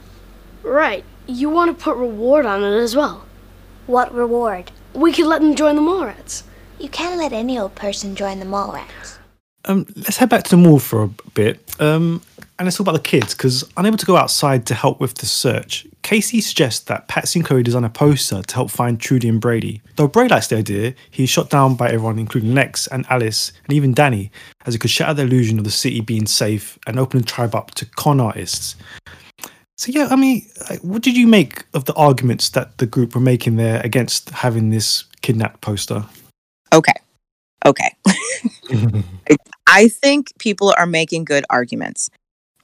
[0.61, 1.03] Right.
[1.27, 3.25] You want to put reward on it as well.
[3.87, 4.71] What reward?
[4.93, 6.43] We could let them join the Mallrats.
[6.83, 9.17] You can't let any old person join the Mallrats.
[9.63, 11.61] Um, let's head back to the mall for a bit.
[11.79, 12.21] Um,
[12.59, 15.25] and let's talk about the kids because unable to go outside to help with the
[15.25, 19.39] search, KC suggests that Patsy and Cloe design a poster to help find Trudy and
[19.39, 19.81] Brady.
[19.95, 23.73] Though Brady likes the idea, he's shot down by everyone, including Lex and Alice and
[23.73, 24.29] even Danny,
[24.65, 27.55] as it could shatter the illusion of the city being safe and open the tribe
[27.55, 28.75] up to con artists.
[29.77, 30.45] So yeah, I mean,
[30.81, 34.69] what did you make of the arguments that the group were making there against having
[34.69, 36.03] this kidnapped poster?
[36.73, 36.93] Okay.
[37.65, 37.95] Okay.
[39.67, 42.09] I think people are making good arguments.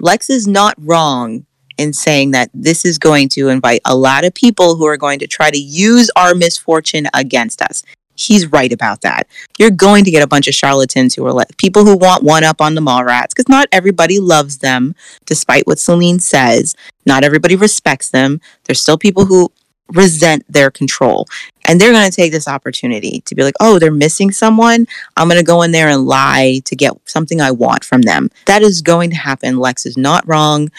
[0.01, 1.45] Lex is not wrong
[1.77, 5.19] in saying that this is going to invite a lot of people who are going
[5.19, 7.83] to try to use our misfortune against us.
[8.15, 9.27] He's right about that.
[9.57, 12.43] You're going to get a bunch of charlatans who are like people who want one
[12.43, 14.93] up on the Mallrats because not everybody loves them,
[15.25, 16.75] despite what Salene says.
[17.05, 18.41] Not everybody respects them.
[18.65, 19.53] There's still people who
[19.93, 21.27] resent their control.
[21.69, 24.87] And they're going to take this opportunity to be like, oh, they're missing someone.
[25.15, 28.31] I'm going to go in there and lie to get something I want from them.
[28.47, 29.59] That is going to happen.
[29.59, 30.71] Lex is not wrong.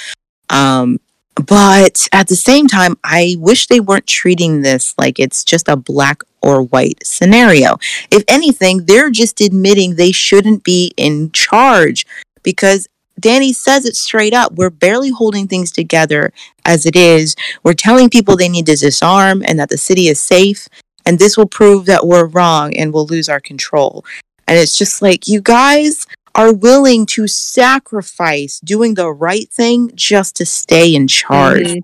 [0.49, 0.99] Um,
[1.37, 5.77] but at the same time, I wish they weren't treating this like it's just a
[5.77, 7.77] black or white scenario.
[8.11, 12.05] If anything, they're just admitting they shouldn't be in charge
[12.43, 12.89] because
[13.21, 14.53] Danny says it straight up.
[14.55, 16.33] We're barely holding things together
[16.65, 17.37] as it is.
[17.63, 20.69] We're telling people they need to disarm and that the city is safe.
[21.07, 24.05] And this will prove that we're wrong and we'll lose our control.
[24.47, 30.37] And it's just like, you guys are willing to sacrifice doing the right thing just
[30.37, 31.67] to stay in charge.
[31.67, 31.81] Mhm.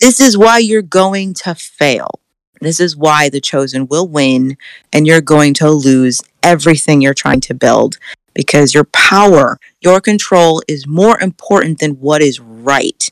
[0.00, 2.20] This is why you're going to fail.
[2.60, 4.56] This is why the chosen will win
[4.92, 7.98] and you're going to lose everything you're trying to build
[8.36, 13.10] because your power, your control is more important than what is right.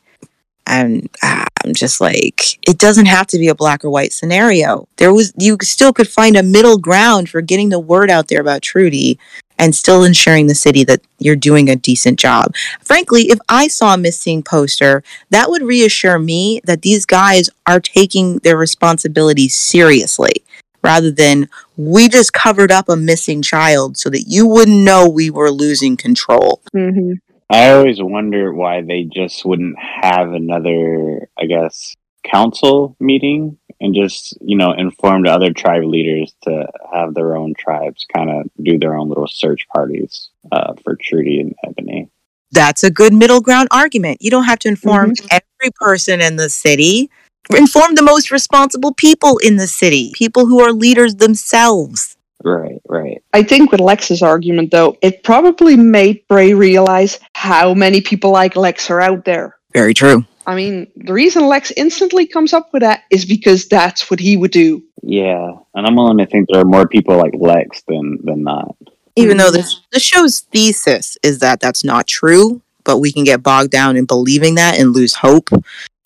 [0.67, 4.87] And ah, I'm just like, it doesn't have to be a black or white scenario.
[4.97, 8.41] There was, you still could find a middle ground for getting the word out there
[8.41, 9.19] about Trudy
[9.59, 12.55] and still ensuring the city that you're doing a decent job.
[12.81, 17.81] Frankly, if I saw a missing poster, that would reassure me that these guys are
[17.81, 20.44] taking their responsibilities seriously
[20.85, 25.31] rather than we just covered up a missing child so that you wouldn't know we
[25.31, 26.61] were losing control.
[26.77, 27.15] Mhm.
[27.51, 31.95] I always wonder why they just wouldn't have another, I guess,
[32.25, 37.55] council meeting and just, you know, inform the other tribe leaders to have their own
[37.59, 42.09] tribes kind of do their own little search parties uh, for Trudy and Ebony.
[42.51, 44.23] That's a good middle ground argument.
[44.23, 47.11] You don't have to inform every person in the city.
[47.51, 52.17] Inform the most responsible people in the city, people who are leaders themselves.
[52.43, 53.23] Right, right.
[53.33, 58.55] I think with Lex's argument, though, it probably made Bray realize how many people like
[58.57, 59.57] Lex are out there.
[59.73, 60.25] Very true.
[60.47, 64.37] I mean, the reason Lex instantly comes up with that is because that's what he
[64.37, 64.83] would do.
[65.03, 68.77] Yeah, and I'm willing to think there are more people like Lex than than not.
[69.17, 73.43] Even though the, the show's thesis is that that's not true, but we can get
[73.43, 75.51] bogged down in believing that and lose hope.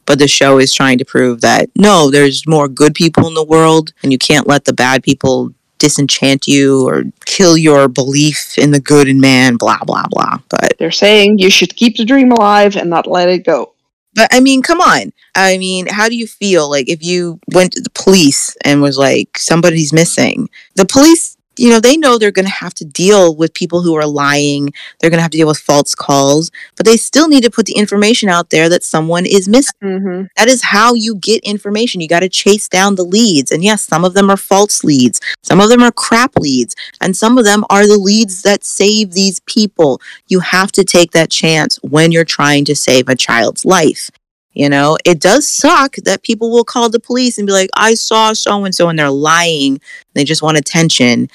[0.09, 3.45] But the show is trying to prove that no, there's more good people in the
[3.45, 8.73] world, and you can't let the bad people disenchant you or kill your belief in
[8.73, 10.39] the good in man, blah, blah, blah.
[10.49, 13.75] But They're saying you should keep the dream alive and not let it go.
[14.15, 15.13] But I mean, come on.
[15.35, 18.99] I mean, how do you feel like if you went to the police and was
[18.99, 20.49] like, somebody's missing?
[20.75, 23.95] The police, you know, they know they're going to have to deal with people who
[23.95, 24.73] are lying.
[25.01, 27.67] They're going to have to deal with false calls, but they still need to put
[27.67, 29.75] the information out there that someone is missing.
[29.83, 30.27] Mm-hmm.
[30.37, 32.01] That is how you get information.
[32.01, 33.51] You got to chase down the leads.
[33.51, 37.17] And yes, some of them are false leads, some of them are crap leads, and
[37.17, 40.01] some of them are the leads that save these people.
[40.27, 44.11] You have to take that chance when you're trying to save a child's life.
[44.59, 47.95] You know, it does suck that people will call the police and be like, I
[47.95, 49.81] saw so and so, and they're lying.
[50.15, 51.31] They just want attention.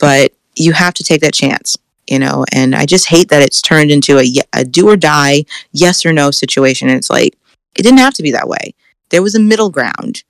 [0.00, 1.76] But you have to take that chance,
[2.10, 5.44] you know, and I just hate that it's turned into a, a do or die,
[5.70, 6.88] yes or no situation.
[6.88, 7.36] And it's like,
[7.76, 8.74] it didn't have to be that way.
[9.10, 10.24] There was a middle ground,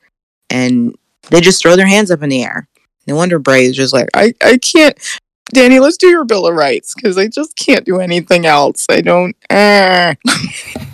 [0.50, 0.94] and
[1.30, 2.68] they just throw their hands up in the air.
[3.06, 4.98] No wonder Bray is just like, I, I can't.
[5.46, 8.84] Danny, let's do your Bill of Rights because I just can't do anything else.
[8.90, 9.34] I don't.
[9.48, 10.14] eh.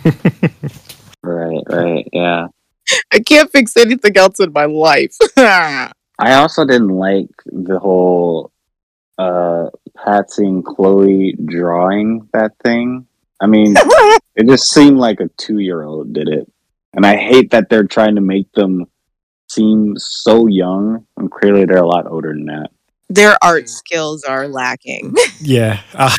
[1.23, 2.07] Right, right.
[2.11, 2.47] Yeah.
[3.11, 5.15] I can't fix anything else in my life.
[5.37, 8.51] I also didn't like the whole
[9.17, 13.05] uh Patsy and Cloe drawing that thing.
[13.39, 13.75] I mean,
[14.35, 16.51] it just seemed like a two year old did it.
[16.93, 18.85] And I hate that they're trying to make them
[19.49, 22.69] seem so young and clearly they're a lot older than that.
[23.09, 25.15] Their art skills are lacking.
[25.43, 25.81] Yeah.
[25.95, 26.15] Uh,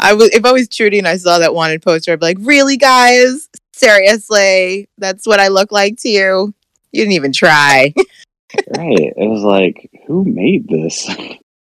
[0.00, 2.38] I was if I was Trudy and I saw that wanted poster, I'd be like,
[2.40, 3.48] "Really, guys?
[3.72, 4.88] Seriously?
[4.98, 6.54] That's what I look like to you?
[6.92, 7.94] You didn't even try."
[8.76, 9.12] Right.
[9.16, 11.06] It was like, who made this?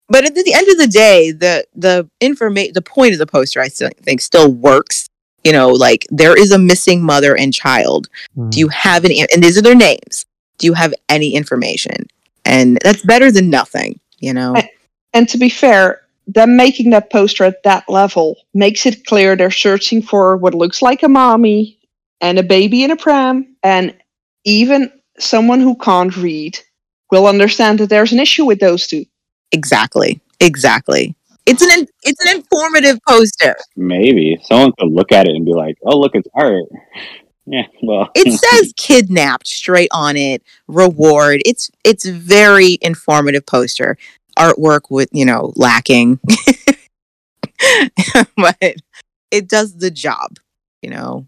[0.07, 3.59] but at the end of the day, the the information, the point of the poster,
[3.59, 5.09] I still think still works.
[5.43, 8.07] You know, like there is a missing mother and child.
[8.35, 8.51] Hmm.
[8.51, 9.19] Do you have any?
[9.19, 10.25] And these are their names.
[10.59, 12.05] Do you have any information?
[12.45, 13.99] And that's better than nothing.
[14.19, 14.53] You know.
[14.55, 14.69] I-
[15.13, 19.51] And to be fair, them making that poster at that level makes it clear they're
[19.51, 21.79] searching for what looks like a mommy
[22.21, 23.95] and a baby in a pram, and
[24.43, 26.59] even someone who can't read
[27.11, 29.05] will understand that there's an issue with those two.
[29.51, 30.19] Exactly.
[30.39, 31.15] Exactly.
[31.45, 33.55] It's an in- it's an informative poster.
[33.77, 34.37] Maybe.
[34.43, 36.65] Someone could look at it and be like, oh, look, it's art.
[37.49, 38.09] Yeah, well.
[38.13, 40.43] It says kidnapped straight on it.
[40.67, 41.41] Reward.
[41.45, 43.97] It's it's very informative poster.
[44.37, 46.19] Artwork with you know lacking,
[48.37, 48.57] but
[49.31, 50.37] it does the job.
[50.81, 51.27] You know.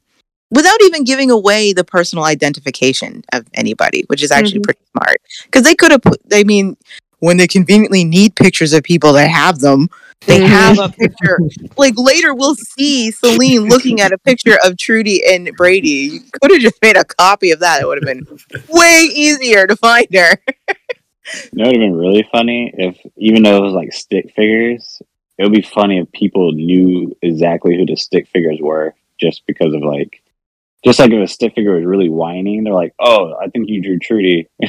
[0.51, 4.63] without even giving away the personal identification of anybody, which is actually Mhm.
[4.63, 5.17] pretty smart.
[5.45, 6.75] Because they could have put, I mean,
[7.19, 9.89] when they conveniently need pictures of people that have them,
[10.25, 10.47] they Mhm.
[10.47, 11.37] have a picture.
[11.77, 15.89] like later, we'll see Salene looking at a picture of Trudy and Brady.
[16.13, 17.81] You could have just made a copy of that.
[17.81, 18.25] It would have been
[18.69, 20.41] way easier to find her.
[21.53, 24.31] You know, it would have been really funny if, even though it was like stick
[24.35, 25.01] figures,
[25.37, 29.73] it would be funny if people knew exactly who the stick figures were just because
[29.73, 30.21] of like,
[30.83, 33.81] just like if a stick figure was really whining, they're like, "Oh, I think you
[33.81, 34.65] drew Trudy." uh,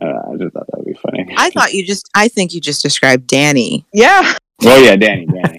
[0.00, 1.32] I just thought that would be funny.
[1.36, 3.84] I thought you just, I think you just described Danny.
[3.92, 4.34] Yeah.
[4.64, 5.58] oh yeah, Danny, Danny.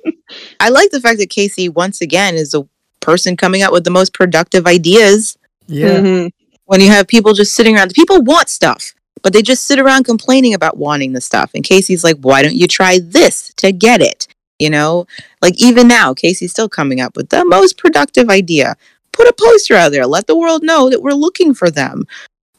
[0.60, 2.64] I like the fact that KC, once again, is the
[3.00, 5.98] person coming up with the most productive ideas Yeah.
[6.00, 6.30] Mhm.
[6.64, 7.92] when you have people just sitting around.
[7.94, 11.50] People want stuff, but they just sit around complaining about wanting the stuff.
[11.54, 14.26] And KC's like, why don't you try this to get it?
[14.58, 15.06] You know,
[15.40, 18.76] like even now, KC's still coming up with the most productive idea.
[19.12, 22.04] Put a poster out there, let the world know that we're looking for them.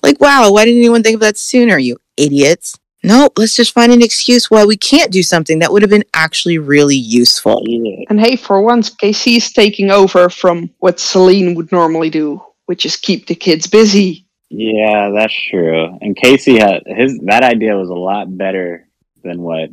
[0.03, 2.77] Like, wow, why didn't anyone think of that sooner, you idiots?
[3.03, 6.05] Nope, let's just find an excuse why we can't do something that would have been
[6.13, 7.63] actually really useful.
[8.09, 12.95] And hey, for once, is taking over from what Salene would normally do, which is
[12.95, 14.22] keep the kids busy.
[14.55, 15.97] Yeah, that's true.
[15.99, 18.87] And KC had his that idea was a lot better
[19.23, 19.71] than what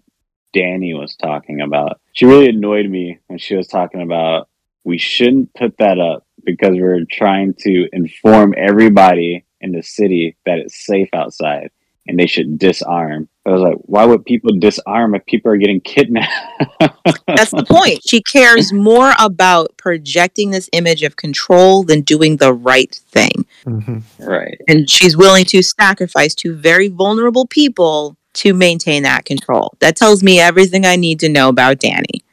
[0.54, 2.00] Danny was talking about.
[2.14, 4.48] She really annoyed me when she was talking about
[4.84, 10.56] we shouldn't put that up because we're trying to inform everybody in the city that
[10.58, 11.70] it's safe outside
[12.06, 13.28] and they should disarm.
[13.46, 16.32] I was like, why would people disarm if people are getting kidnapped?
[17.26, 18.00] That's the point.
[18.06, 23.46] She cares more about projecting this image of control than doing the right thing.
[23.64, 24.60] hmm right.
[24.68, 29.74] And she's willing to sacrifice two very vulnerable people to maintain that control.
[29.80, 32.24] That tells me everything I need to know about Danny.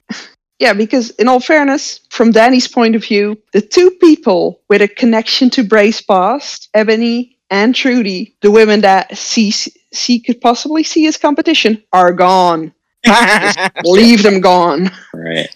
[0.59, 4.87] Yeah, because in all fairness, from Danny's point of view, the two people with a
[4.87, 9.51] connection to Bray's past, Ebony and Trudy, the women that she,
[9.93, 12.73] she could possibly see as competition, are gone.
[13.83, 14.91] Leave them gone.
[15.13, 15.47] Right.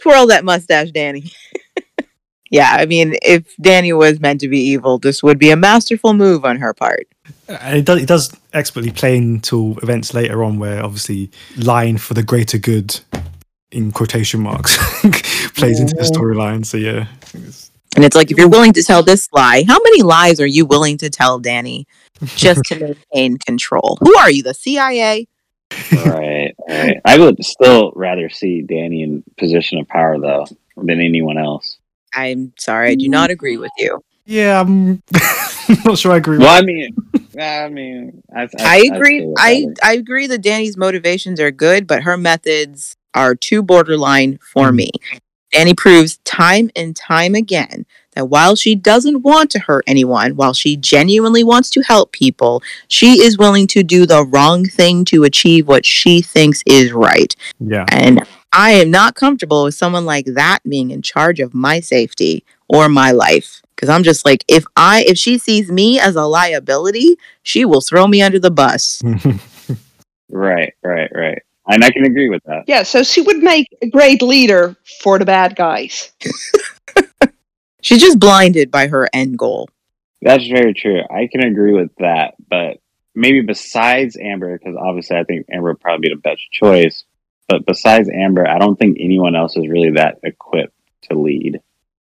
[0.00, 1.32] Twirl that mustache, Danny.
[2.50, 6.14] yeah, I mean, if Danny was meant to be evil, this would be a masterful
[6.14, 7.08] move on her part.
[7.48, 11.96] Uh, and it does, it does expertly play into events later on where obviously lying
[11.96, 13.00] for the greater good,
[13.72, 14.76] in quotation marks,
[15.54, 16.64] plays into the storyline.
[16.64, 17.08] So yeah.
[17.34, 20.46] It's- And it's like, if you're willing to tell this lie, how many lies are
[20.46, 21.86] you willing to tell, Danny,
[22.34, 23.98] just to maintain control?
[24.00, 25.26] Who are you, the CIA?
[25.92, 27.00] right, right.
[27.04, 31.78] I would still rather see Danny in position of power though than anyone else.
[32.14, 34.00] I'm sorry, I do not agree with you.
[34.26, 35.02] Yeah, I'm
[35.84, 36.38] not sure I agree.
[36.38, 36.96] Well, with I mean,
[37.40, 39.18] I mean, I, I agree.
[39.18, 43.62] still would I, I agree that Danny's motivations are good, but her methods are too
[43.62, 44.76] borderline for Mhm.
[44.76, 44.90] me.
[45.54, 47.86] Danny proves time and time again
[48.16, 52.60] that while she doesn't want to hurt anyone, while she genuinely wants to help people,
[52.88, 57.36] she is willing to do the wrong thing to achieve what she thinks is right.
[57.60, 57.84] yeah.
[57.92, 62.44] And I am not comfortable with someone like that being in charge of my safety
[62.68, 63.62] or my life.
[63.76, 67.80] Cause I'm just like, if I if she sees me as a liability, she will
[67.80, 69.02] throw me under the bus.
[70.30, 71.42] Right, right, right.
[71.66, 72.64] And I can agree with that.
[72.66, 76.12] Yeah, so she would make a great leader for the bad guys.
[77.80, 79.68] She's just blinded by her end goal.
[80.20, 81.02] That's very true.
[81.10, 82.34] I can agree with that.
[82.48, 82.78] But
[83.14, 87.04] maybe besides Amber, because obviously I think Amber would probably be the best choice.
[87.48, 90.74] But besides Amber, I don't think anyone else is really that equipped
[91.10, 91.60] to lead.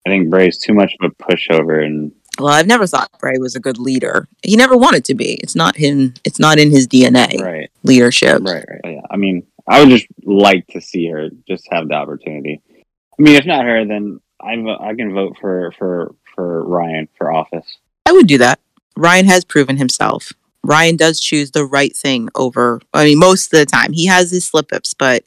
[0.05, 3.55] I think Bray's too much of a pushover, and Well, I've never thought Bray was
[3.55, 4.27] a good leader.
[4.43, 5.33] He never wanted to be.
[5.35, 6.13] It's not him.
[6.23, 7.39] It's not in his DNA.
[7.41, 8.41] right, Leadership.
[8.43, 8.81] right, right.
[8.85, 9.01] Yeah.
[9.11, 12.61] I mean, I would just like to see her just have the opportunity.
[12.77, 17.09] I mean, if not her, then I vo- I can vote for for for Ryan
[17.17, 17.77] for office.
[18.05, 18.59] I would do that.
[18.95, 20.31] Ryan has proven himself.
[20.63, 23.93] Ryan does choose the right thing over, I mean, most of the time.
[23.93, 25.23] He has his slip ups, but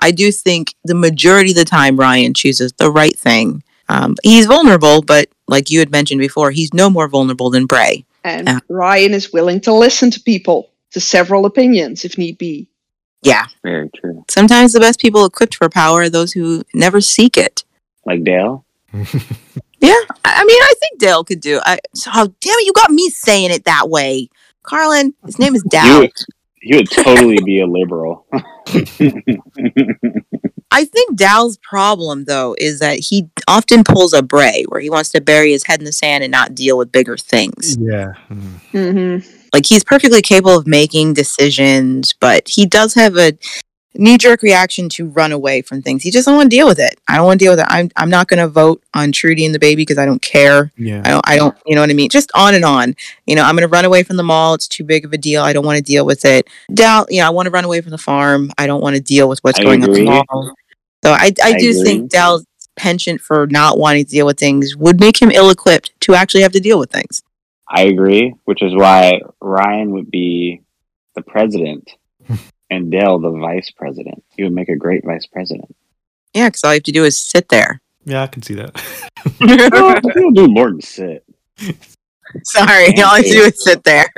[0.00, 3.62] I do think the majority of the time Ryan chooses the right thing.
[3.88, 8.04] Um, he's vulnerable, but like you had mentioned before, he's no more vulnerable than Bray.
[8.24, 8.60] And Yeah.
[8.68, 12.68] Ryan is willing to listen to people, to several opinions if need be.
[13.22, 13.46] Yeah.
[13.62, 14.24] Very true.
[14.28, 17.64] Sometimes the best people equipped for power are those who never seek it.
[18.06, 18.64] Like Dale.
[19.80, 19.94] Yeah.
[20.24, 21.60] I I mean, I think Dale could do.
[21.64, 24.28] I, so, oh, damn it, you got me saying it that way.
[24.62, 26.00] Carlin, his name is You Dal.
[26.02, 26.12] would,
[26.62, 28.24] you would totally be a liberal.
[30.72, 35.10] I think Dal's problem, though, is that he often pulls a Bray where he wants
[35.10, 37.76] to bury his head in the sand and not deal with bigger things.
[37.78, 38.14] yeah.
[38.30, 38.60] Mm.
[38.72, 39.38] Mm-hmm.
[39.52, 43.36] Like he's perfectly capable of making decisions, but he does have a
[43.94, 46.02] knee jerk reaction to run away from things.
[46.02, 46.98] He just don't want to deal with it.
[47.08, 47.66] I don't want to deal with it.
[47.68, 50.72] I'm I'm not going to vote on Trudy and the baby because I don't care.
[50.76, 51.02] Yeah.
[51.04, 52.08] I don't I don't you know what I mean.
[52.08, 52.94] Just on and on.
[53.26, 54.54] You know, I'm going to run away from the mall.
[54.54, 55.42] It's too big of a deal.
[55.42, 56.48] I don't want to deal with it.
[56.72, 58.50] Dal, you know, I want to run away from the farm.
[58.58, 60.00] I don't want to deal with what's I going on agree.
[60.00, 60.54] in the mall.
[61.04, 61.82] So I I, I do agree.
[61.84, 62.46] think Dal's
[62.76, 66.42] penchant for not wanting to deal with things would make him ill equipped to actually
[66.42, 67.22] have to deal with things.
[67.68, 70.62] I agree, which is why Ryan would be
[71.14, 71.90] the president
[72.70, 74.22] and Dale the vice president.
[74.36, 75.74] He would make a great vice president.
[76.34, 77.80] Yeah, because all you have to do is sit there.
[78.04, 78.78] Yeah, I can see that.
[80.14, 81.24] He'll do more than sit.
[82.44, 84.08] Sorry, all I have to do is sit there.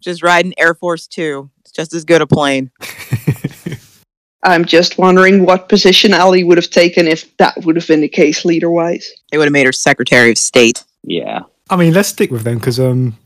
[0.00, 1.50] just ride an Air Force Two.
[1.60, 2.70] It's just as good a plane.
[4.44, 8.08] I'm just wondering what position Ali would have taken if that would have been the
[8.08, 9.08] case leader wise.
[9.30, 10.84] They would have made her Secretary of State.
[11.04, 11.40] Yeah.
[11.70, 13.16] I mean, let's stick with them because um,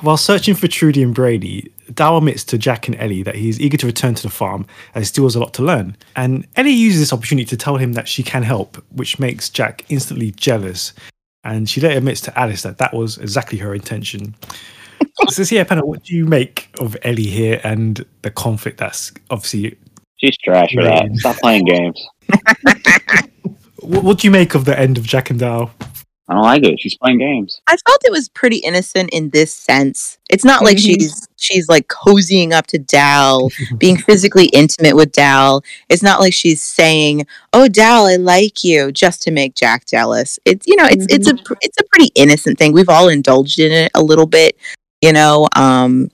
[0.00, 3.76] while searching for Trudy and Brady, Dal admits to Jack and Ellie that he's eager
[3.78, 5.96] to return to the farm as he still has a lot to learn.
[6.16, 9.84] And Ellie uses this opportunity to tell him that she can help, which makes Jack
[9.88, 10.92] instantly jealous.
[11.44, 14.34] And she later admits to Alice that that was exactly her intention.
[15.28, 19.78] so, yeah, Penna, what do you make of Ellie here and the conflict that's obviously.
[20.18, 21.08] She's trash for that.
[21.16, 22.06] Stop playing games.
[23.80, 25.70] What, what do you make of the end of Jack and Dal?
[26.28, 26.78] I don't like it.
[26.78, 27.60] She's playing games.
[27.68, 30.18] I felt it was pretty innocent in this sense.
[30.28, 30.80] It's not like Mhm.
[30.80, 33.48] she's she's like cozying up to Dal,
[33.78, 35.62] being physically intimate with Dal.
[35.88, 40.38] It's not like she's saying, "Oh, Dal, I like you," just to make Jack jealous.
[40.44, 42.72] It's you know, it's it's a it's a pretty innocent thing.
[42.72, 44.58] We've all indulged in it a little bit,
[45.00, 45.48] you know.
[45.56, 46.10] Um,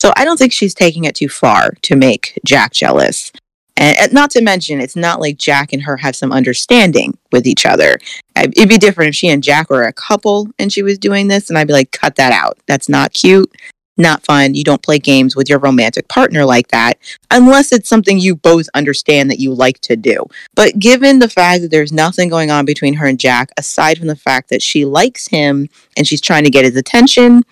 [0.00, 3.32] so I don't think she's taking it too far to make Jack jealous.
[3.78, 7.46] And, and not to mention, it's not like Jack and her have some understanding with
[7.46, 7.98] each other.
[8.36, 11.48] It'd be different if she and Jack were a couple and she was doing this,
[11.48, 12.58] and I'd be like, cut that out.
[12.66, 13.50] That's not cute,
[13.96, 14.54] not fun.
[14.54, 16.98] You don't play games with your romantic partner like that
[17.30, 20.26] unless it's something you both understand that you like to do.
[20.54, 24.08] But given the fact that there's nothing going on between her and Jack, aside from
[24.08, 27.42] the fact that she likes him and she's trying to get his attention,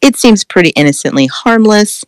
[0.00, 2.04] it seems pretty innocently harmless.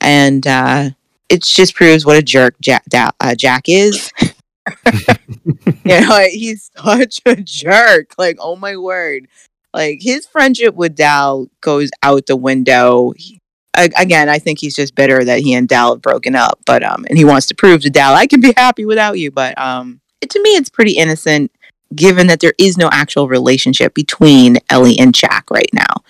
[0.00, 0.90] And uh,
[1.32, 4.12] it just proves what a jerk Jack, uh, Jack is.
[4.86, 8.14] you know, he's such a jerk.
[8.18, 9.28] Like, oh my word.
[9.72, 13.14] Like, his friendship with Dal goes out the window.
[13.16, 13.40] He-
[13.74, 16.60] again, I think he's just bitter that he and Dal have broken up.
[16.66, 19.30] But, um, and he wants to prove to Dal, I can be happy without you.
[19.30, 21.50] But, um, it, to me, it's pretty innocent
[21.94, 26.02] given that there is no actual relationship between Ellie and Jack right now.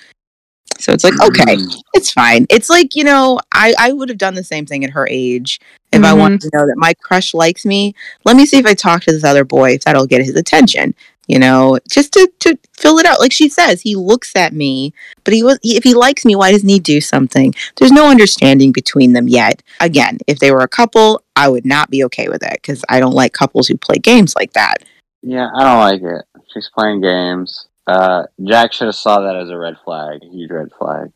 [0.82, 1.82] So it's like, okay, Mm.
[1.94, 2.46] it's fine.
[2.50, 5.60] It's like, you know, I, I would have done the same thing at her age.
[5.92, 6.18] If I Mhm.
[6.18, 9.12] wanted to know that my crush likes me, let me see if I talk to
[9.12, 10.94] this other boy, if that'll get his attention.
[11.28, 13.20] You know, just to, to fill it out.
[13.20, 16.34] Like she says, he looks at me, but he was he, if he likes me,
[16.34, 17.54] why doesn't he do something?
[17.76, 19.62] There's no understanding between them yet.
[19.80, 22.98] Again, if they were a couple, I would not be okay with it because I
[22.98, 24.78] don't like couples who play games like that.
[25.22, 26.42] Yeah, I don't like it.
[26.52, 27.68] She's playing games.
[27.86, 31.12] Uh, Jack should have saw that as a red flag, a huge red flag.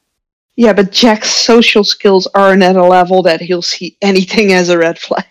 [0.57, 4.79] Yeah, but Jack's social skills aren't at a level that he'll see anything as a
[4.79, 5.27] red flag.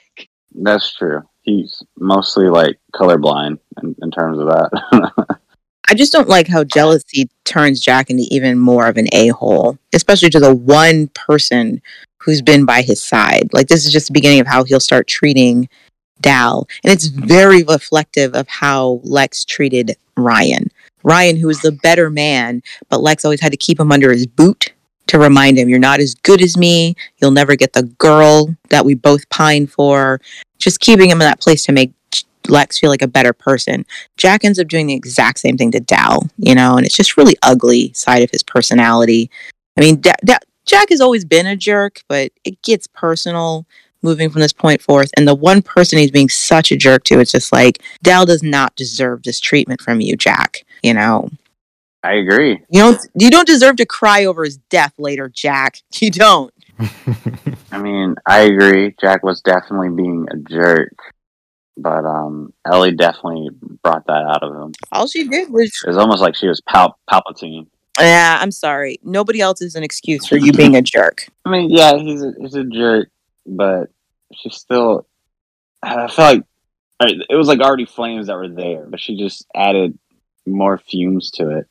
[0.54, 1.22] That's true.
[1.42, 5.40] He's mostly like colorblind in, in terms of that.
[5.90, 9.78] I just don't like how jealousy turns Jack into even more of an a hole,
[9.94, 11.82] especially to the one person
[12.18, 13.50] who's been by his side.
[13.54, 15.70] Like, this is just the beginning of how he'll start treating
[16.22, 16.68] Dal.
[16.84, 20.72] And it's very reflective of how Lex treated Ryan.
[21.06, 24.26] Ryan, who was the better man, but Lex always had to keep him under his
[24.26, 24.74] boot
[25.08, 26.96] to remind him, You're not as good as me.
[27.22, 30.20] You'll never get the girl that we both pine for.
[30.58, 31.94] Just keeping him in that place to make
[32.48, 33.86] Lex feel like a better person.
[34.18, 37.18] Jack ends up doing the exact same thing to Dal, you know, and it's just
[37.18, 39.30] really ugly side of his personality.
[39.78, 43.66] I mean, Jack has always been a jerk, but it gets personal
[44.02, 45.12] moving from this point forth.
[45.18, 48.44] And the one person he's being such a jerk to, it's just like Dal does
[48.44, 50.64] not deserve this treatment from you, Jack.
[50.84, 51.30] You know,
[52.04, 52.62] I agree.
[52.70, 55.82] you don't you don't deserve to cry over his death later, Jack.
[56.02, 56.54] You don't.
[57.72, 58.96] I mean, I agree.
[59.00, 60.94] Jack was definitely being a jerk,
[61.78, 63.50] but um, Ellie definitely
[63.82, 64.74] brought that out of him.
[64.92, 67.68] All she did was It was almost like she was Pal- Palpatine.
[68.00, 69.00] Yeah, I'm sorry.
[69.04, 71.28] Nobody else is an excuse for you being a jerk.
[71.46, 73.10] I mean, yeah, he's a, he's a jerk,
[73.46, 73.90] but
[74.34, 75.08] she still.
[75.82, 76.44] I feel like
[77.00, 79.98] all right, it was like already flames that were there, but she just added
[80.46, 81.68] more fumes to it.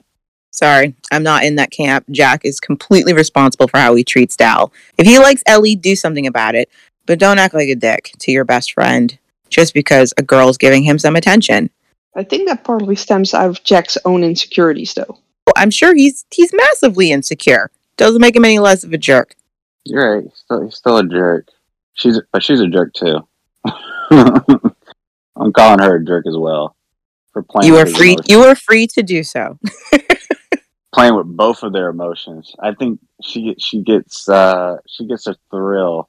[0.51, 2.07] Sorry, I'm not in that camp.
[2.13, 4.73] Jack is completely responsible for how he treats Dal.
[4.97, 6.71] If he likes Ellie, do something about it.
[7.07, 9.19] But don't act like a dick to your best friend
[9.51, 11.71] just because a girl's giving him some attention.
[12.17, 15.19] I think that partly stems out of Jack's own insecurities, though.
[15.57, 17.71] I'm sure he's he's massively insecure.
[17.97, 19.35] Doesn't make him any less of a jerk.
[19.85, 20.25] You're right.
[20.25, 21.49] He's still, he's still a jerk.
[21.95, 23.27] She's but she's a jerk too.
[24.11, 26.77] I'm calling her a jerk as well
[27.35, 27.71] for playing.
[27.71, 28.13] You are free.
[28.13, 28.31] emotions.
[28.31, 29.59] You are free to do so.
[30.95, 32.55] playing with both of their emotions.
[32.61, 36.09] I think she she gets uh she gets a thrill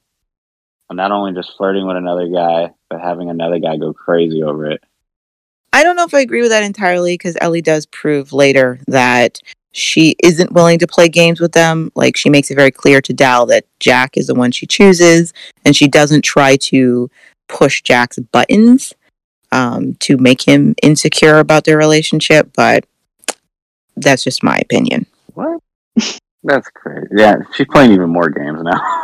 [0.88, 4.70] of not only just flirting with another guy, but having another guy go crazy over
[4.70, 4.82] it.
[5.72, 9.40] I don't know if I agree with that entirely because Ellie does prove later that
[9.72, 11.90] she isn't willing to play games with them.
[11.94, 15.34] Like she makes it very clear to Dal that Jack is the one she chooses,
[15.64, 17.10] and she doesn't try to
[17.48, 18.94] push Jack's buttons
[19.52, 22.50] um, to make him insecure about their relationship.
[22.54, 22.86] But
[23.96, 25.06] that's just my opinion.
[25.34, 25.60] What?
[26.44, 27.08] That's crazy.
[27.16, 29.02] Yeah, she's playing even more games now.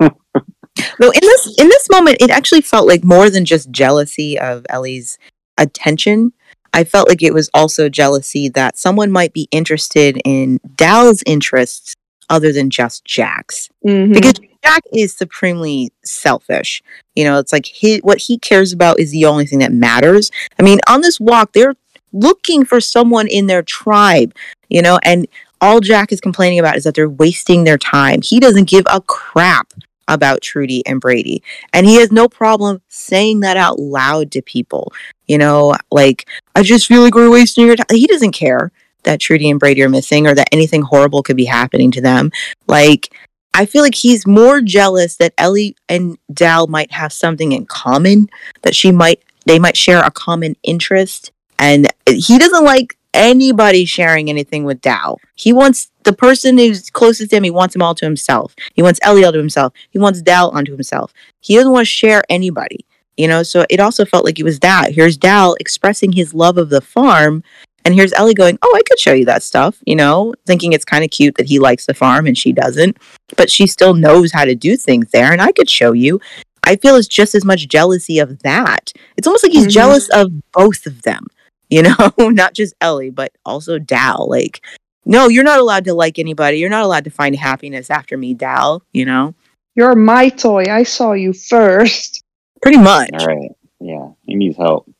[0.00, 4.64] Though in this in this moment, it actually felt like more than just jealousy of
[4.70, 5.18] Ellie's
[5.58, 6.32] attention.
[6.72, 11.94] I felt like it was also jealousy that someone might be interested in Dal's interests
[12.30, 13.68] other than just Jack's.
[13.86, 14.14] Mhm.
[14.14, 14.34] Because
[14.68, 16.82] Jack is supremely selfish.
[17.14, 20.30] You know, it's like he, what he cares about is the only thing that matters.
[20.58, 21.74] I mean, on this walk, they're
[22.12, 24.34] looking for someone in their tribe,
[24.68, 25.26] you know, and
[25.60, 28.20] all Jack is complaining about is that they're wasting their time.
[28.22, 29.72] He doesn't give a crap
[30.06, 31.42] about Trudy and Brady.
[31.72, 34.92] And he has no problem saying that out loud to people.
[35.26, 37.86] You know, like, I just feel like we're wasting your time.
[37.90, 38.70] He doesn't care
[39.04, 42.30] that Trudy and Brady are missing or that anything horrible could be happening to them.
[42.66, 43.14] Like,
[43.54, 48.28] I feel like he's more jealous that Ellie and Dal might have something in common,
[48.62, 51.32] that she might, they might share a common interest.
[51.58, 55.18] And he doesn't like anybody sharing anything with Dal.
[55.34, 58.54] He wants the person who's closest to him, he wants them all to himself.
[58.74, 59.72] He wants Ellie all to himself.
[59.90, 61.12] He wants Dal onto himself.
[61.40, 62.86] He doesn't want to share anybody.
[63.16, 64.92] You know, so it also felt like it was that.
[64.92, 67.42] Here's Dal expressing his love of the farm,
[67.88, 70.84] and here's Ellie going, Oh, I could show you that stuff, you know, thinking it's
[70.84, 72.98] kind of cute that he likes the farm and she doesn't,
[73.38, 76.20] but she still knows how to do things there, and I could show you.
[76.64, 78.92] I feel it's just as much jealousy of that.
[79.16, 79.70] It's almost like he's Mhm.
[79.70, 81.24] jealous of both of them,
[81.70, 84.28] you know, not just Ellie, but also Dal.
[84.28, 84.60] Like,
[85.06, 86.58] no, you're not allowed to like anybody.
[86.58, 89.34] You're not allowed to find happiness after me, Dal, you know?
[89.76, 90.64] You're my toy.
[90.68, 92.22] I saw you first.
[92.60, 93.10] Pretty much.
[93.18, 93.52] All right.
[93.80, 94.90] Yeah, he needs help.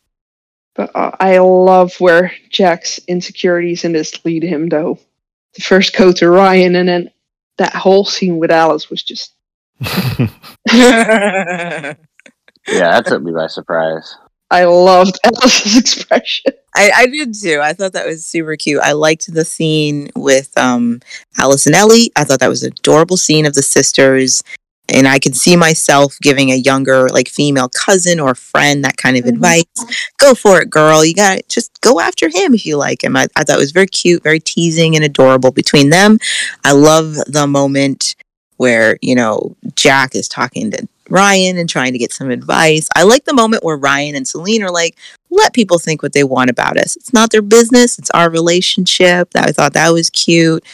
[0.78, 4.98] But uh, I love where Jack's insecurities in this lead him, though.
[5.54, 7.10] The first go to Ryan, and then
[7.58, 9.34] that whole scene with Alice was just.
[12.68, 14.14] Yeah, that took me by surprise.
[14.50, 16.52] I loved Alice's expression.
[16.74, 17.60] I, I did too.
[17.62, 18.80] I thought that was super cute.
[18.82, 21.00] I liked the scene with um,
[21.38, 22.12] Alice and Ellie.
[22.14, 24.42] I thought that was an adorable scene of the sisters.
[24.88, 29.16] And I could see myself giving a younger, like female cousin or friend that kind
[29.16, 29.28] of Mhm.
[29.28, 29.64] advice.
[30.18, 31.04] Go for it, girl.
[31.04, 33.16] You got to just go after him if you like him.
[33.16, 36.18] I, I thought it was very cute, very teasing and adorable between them.
[36.64, 38.16] I love the moment
[38.56, 42.88] where, you know, Jack is talking to Ryan and trying to get some advice.
[42.96, 44.96] I like the moment where Ryan and Salene are like,
[45.30, 46.96] let people think what they want about us.
[46.96, 47.98] It's not their business.
[47.98, 49.28] It's our relationship.
[49.34, 50.64] I thought that was cute.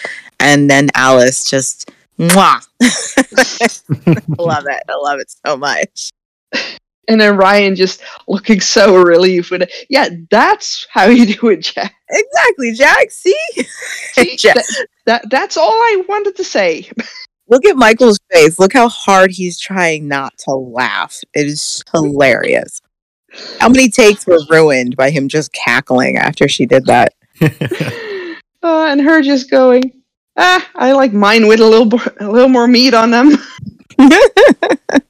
[0.40, 2.66] And then Alice just, mwah.
[2.80, 4.82] I love it.
[4.88, 6.10] I love it so much.
[7.08, 9.72] And then Ryan just looking so relieved with it.
[9.88, 11.94] Yeah, that's how you do it, Jack.
[12.08, 13.10] Exactly, Jack.
[13.10, 13.38] See?
[14.12, 14.54] See, Jack.
[14.54, 16.90] that, that, that's all I wanted to say.
[17.48, 18.58] Look at Michael's face.
[18.58, 21.20] Look how hard he's trying not to laugh.
[21.34, 22.80] It is hilarious.
[23.60, 27.12] How many takes were ruined by him just cackling after she did that?
[28.62, 29.92] Uh, and her just going,
[30.36, 33.36] ah, I like mine with a little, more, a little more meat on them.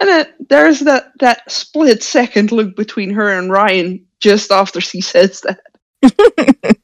[0.00, 5.00] And then there's that, that split second look between her and Ryan just after she
[5.00, 5.60] says that.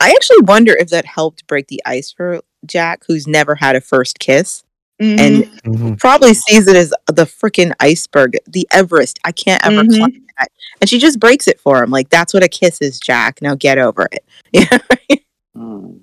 [0.00, 3.80] I actually wonder if that helped break the ice for Jack, who's never had a
[3.80, 4.62] first kiss
[5.00, 5.18] Mhm.
[5.18, 5.98] and Mhm.
[5.98, 9.18] probably sees it as the freaking iceberg, the Everest.
[9.24, 9.96] I can't ever Mhm.
[9.96, 10.50] climb that.
[10.82, 11.90] And she just breaks it for him.
[11.90, 13.40] Like, that's what a kiss is, Jack.
[13.40, 14.24] Now get over it.
[14.52, 14.78] Yeah.
[15.56, 15.96] Hmm.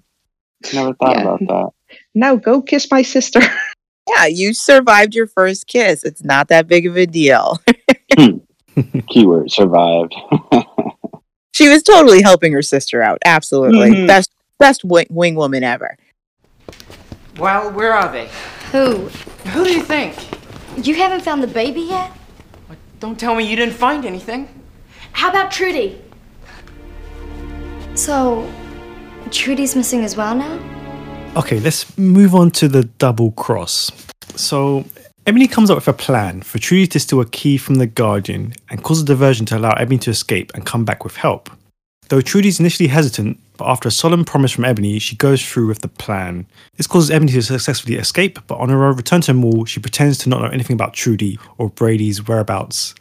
[0.74, 1.22] Never thought Yeah.
[1.22, 1.70] about that.
[2.16, 3.40] now go kiss my sister.
[4.16, 6.04] yeah, you survived your first kiss.
[6.04, 7.60] It's not that big of a deal.
[9.10, 10.14] Keyword survived.
[11.54, 13.18] she was totally helping her sister out.
[13.26, 13.92] Absolutely.
[13.92, 14.08] Mhm.
[14.08, 15.98] Best best wing, wing woman ever.
[17.40, 18.30] Well, where are they?
[18.72, 19.10] Who?
[19.52, 20.16] Who do you think?
[20.86, 22.12] You haven't found the baby yet?
[23.00, 24.48] Don't tell me you didn't find anything.
[25.12, 26.02] How about Trudy?
[27.96, 28.48] So,
[29.32, 30.60] Trudy's missing as well now?
[31.36, 33.92] Okay, let's move on to the double cross.
[34.36, 34.86] So,
[35.26, 38.54] Ebony comes up with a plan for Trudy to steal a key from the Guardian
[38.70, 41.50] and cause a diversion to allow Ebony to escape and come back with help.
[42.10, 45.80] Though Trudy's initially hesitant but after a solemn promise from Ebony, she goes through with
[45.80, 46.46] the plan.
[46.76, 50.18] This causes Ebony to successfully escape, but on her return to the mall, she pretends
[50.20, 52.96] to not know anything about Trudy or Brady's whereabouts.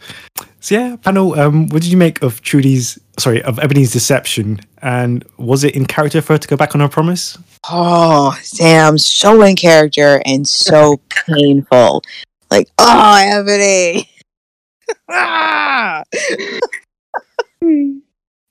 [0.61, 4.61] So yeah, panel, um, what did you make of Trudy's, sorry, of Ebony's deception?
[4.83, 7.39] And was it in character for her to go back on her promise?
[7.71, 12.03] Oh, Sam, so in character and so painful.
[12.51, 14.11] Like, oh, Ebony.
[15.09, 16.03] Ah!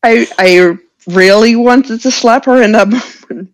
[0.04, 0.78] I I
[1.08, 2.88] really wanted to slap her in that
[3.30, 3.52] moment.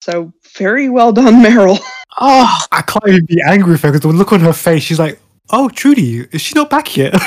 [0.00, 1.78] So very well done, Meryl.
[2.20, 4.98] oh, I can't even be angry with her because the look on her face, she's
[4.98, 5.18] like,
[5.50, 7.14] oh, Trudy, is she not back yet?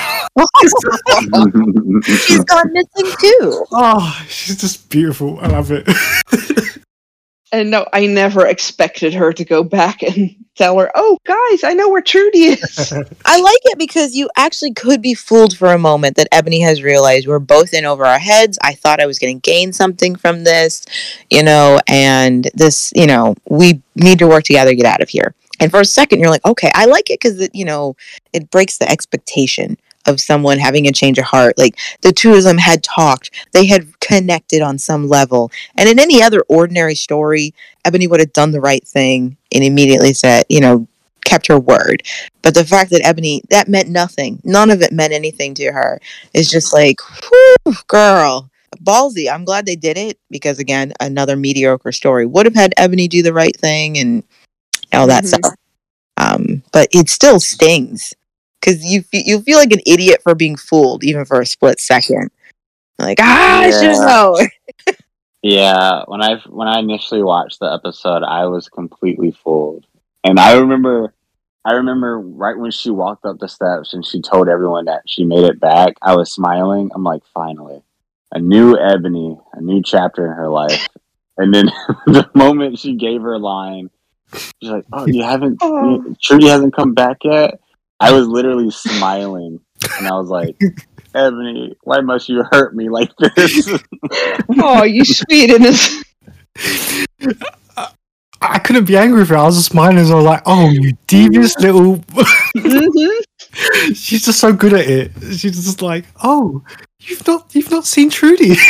[2.06, 3.66] she's gone missing too.
[3.72, 5.40] oh, she's just beautiful.
[5.40, 5.88] I love it.
[7.52, 11.74] And no, I never expected her to go back and tell her, "Oh, guys, I
[11.74, 12.92] know where Trudy is."
[13.26, 16.84] I like it because you actually could be fooled for a moment that Ebony has
[16.84, 18.60] realized we're both in over our heads.
[18.62, 20.86] I thought I was going to gain something from this,
[21.30, 25.08] you know, and this, you know, we need to work together to get out of
[25.08, 25.34] here.
[25.60, 27.96] And for a second, you're like, okay, I like it because it, you know,
[28.34, 29.78] it breaks the expectation
[30.08, 31.58] of someone having a change of heart.
[31.58, 35.52] Like the two of them had talked, they had connected on some level.
[35.76, 37.54] And in any other ordinary story,
[37.86, 40.88] Ebony would have done the right thing and immediately said, you know,
[41.26, 42.04] kept her word.
[42.42, 44.42] But the fact that Ebony, that meant nothing.
[44.44, 46.00] None of it meant anything to her.
[46.34, 48.50] It's just like, whew, girl.
[48.84, 49.32] Ballsy.
[49.32, 53.24] I'm glad they did it because again, another mediocre story would have had Ebony do
[53.24, 54.24] the right thing and
[54.94, 55.28] all that Mhm.
[55.28, 55.54] stuff.
[56.18, 58.14] Um, but it still stings
[58.68, 62.30] because you you feel like an idiot for being fooled even for a split second.
[63.00, 64.06] Like ah, I should Yeah.
[64.06, 64.40] know.
[65.44, 69.86] Yeah, when I when I initially watched the episode, I was completely fooled,
[70.24, 71.14] and I remember,
[71.64, 75.24] I remember right when she walked up the steps and she told everyone that she
[75.24, 75.94] made it back.
[76.02, 76.90] I was smiling.
[76.94, 77.82] I'm like, finally,
[78.34, 80.86] a new Ebony, a new chapter in her life.
[81.40, 81.68] And then
[82.08, 83.92] the moment she gave her line,
[84.34, 86.16] she's like, "Oh, you haven't, Oh.
[86.20, 87.60] Trudy hasn't come back yet."
[88.00, 89.60] I was literally smiling,
[89.98, 90.60] and I was like,
[91.16, 93.68] "Ebony, why must you hurt me like this?"
[94.60, 96.06] oh, you sweet innocent.
[98.40, 99.38] I couldn't be angry with her.
[99.38, 101.98] I was just smiling as I was like, oh, you devious little.
[102.58, 103.22] Mhm.
[103.96, 105.12] She's just so good at it.
[105.38, 106.64] She's just like, oh,
[107.02, 108.56] you've not you've not seen Trudy.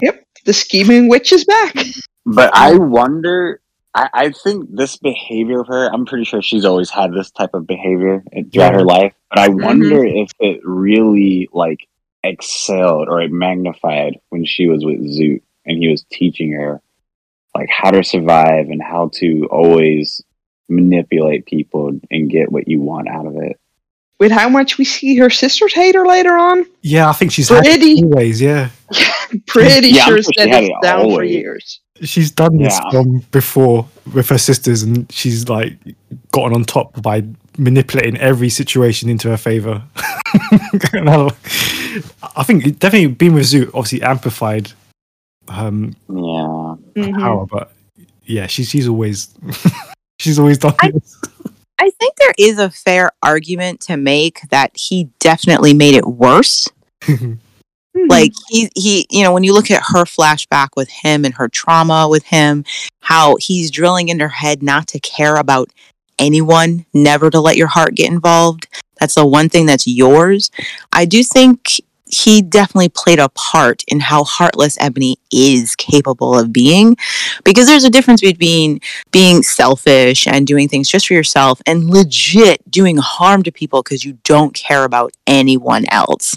[0.00, 1.74] Yep, the scheming witch is back.
[2.24, 3.60] But I wonder.
[3.94, 5.92] I, I think this behavior of her.
[5.92, 8.22] I'm pretty sure she's always had this type of behavior
[8.52, 9.14] throughout her life.
[9.30, 9.64] But I mm-hmm.
[9.64, 11.88] wonder if it really like
[12.22, 16.80] excelled or it magnified when she was with Zoot and he was teaching her
[17.54, 20.22] like how to survive and how to always
[20.68, 23.58] manipulate people and get what you want out of it.
[24.20, 27.48] With how much we see her sisters hate her later on, yeah, I think she's
[27.48, 28.02] had it Pretty.
[28.02, 28.40] always.
[28.40, 28.70] Yeah,
[29.46, 31.80] pretty Yeah, sure sure she that had it's it down for years.
[32.02, 32.90] She's done this Yeah.
[32.90, 35.76] from before with her sisters, and she's like
[36.32, 37.24] gotten on top by
[37.58, 39.82] manipulating every situation into her favor.
[39.96, 41.30] I
[42.36, 44.72] I think definitely being with Zoot obviously amplified
[45.48, 46.74] um, Yeah.
[46.94, 47.18] Mhm.
[47.18, 47.72] power, but
[48.24, 49.28] yeah, she's she's always
[50.20, 51.16] she's always done I- this.
[51.80, 56.68] I think there is a fair argument to make that he definitely made it worse.
[57.98, 58.10] Mhm.
[58.10, 61.48] like he he you know when you look at her flashback with him and her
[61.48, 62.64] trauma with him
[63.00, 65.70] how he's drilling in her head not to care about
[66.18, 68.66] anyone never to let your heart get involved
[69.00, 70.50] that's the one thing that's yours
[70.92, 71.80] i do think
[72.10, 76.96] he definitely played a part in how heartless ebony is capable of being
[77.44, 78.80] because there's a difference between
[79.12, 84.04] being selfish and doing things just for yourself and legit doing harm to people because
[84.04, 86.34] you don't care about anyone else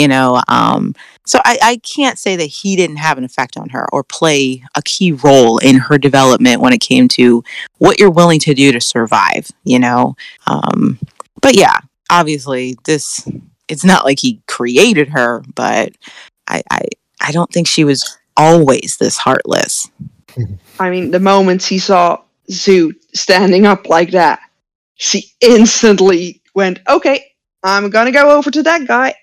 [0.00, 0.94] you know um
[1.26, 4.64] so I, I can't say that he didn't have an effect on her or play
[4.74, 7.44] a key role in her development when it came to
[7.78, 10.16] what you're willing to do to survive you know?
[10.46, 10.98] Um
[11.40, 11.78] but yeah
[12.10, 13.28] obviously this
[13.68, 15.92] it's not like he created her but
[16.48, 16.82] i i,
[17.20, 19.90] I don't think she was always this heartless.
[20.78, 24.40] I mean, the moment he saw Zoot standing up like that,
[24.94, 27.29] she instantly went, "Okay,
[27.62, 29.14] I'm gonna go over to that guy."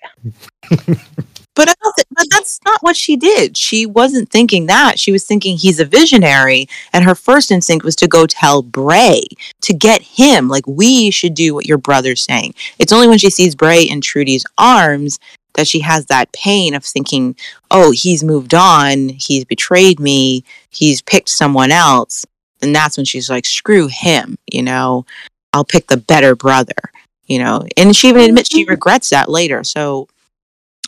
[1.58, 3.56] But but that's not what she did.
[3.56, 4.96] She wasn't thinking that.
[4.96, 9.24] She was thinking he's a visionary, and her first instinct was to go tell Bray
[9.62, 10.48] to get him.
[10.48, 12.54] Like we should do what your brother's saying.
[12.78, 15.18] It's only when she sees Bray in Trudy's arms
[15.54, 17.34] that she has that pain of thinking,
[17.72, 19.08] "Oh, he's moved on.
[19.08, 20.44] He's betrayed me.
[20.70, 22.24] He's picked someone else."
[22.62, 25.06] And that's when she's like, "Screw him," you know.
[25.52, 26.92] I'll pick the better brother,
[27.28, 27.64] you know.
[27.76, 28.70] And she even admits she mm-hmm.
[28.70, 29.62] regrets that later.
[29.62, 30.08] So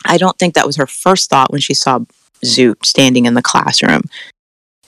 [0.05, 1.99] I don't think that was her first thought when she saw
[2.43, 4.01] Zoot standing in the classroom.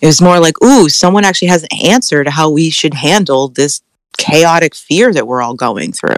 [0.01, 3.47] It was more like, ooh, someone actually has an answer to how we should handle
[3.47, 3.82] this
[4.18, 6.16] chaotic fear that we're all going through.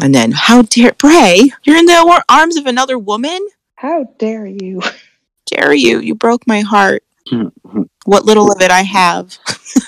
[0.00, 1.50] And then, how dare Bray?
[1.64, 3.40] You're in the arms of another woman?
[3.74, 4.80] How dare you?
[5.46, 5.98] Dare you?
[5.98, 7.02] You broke my heart.
[8.04, 9.36] What little of it I have.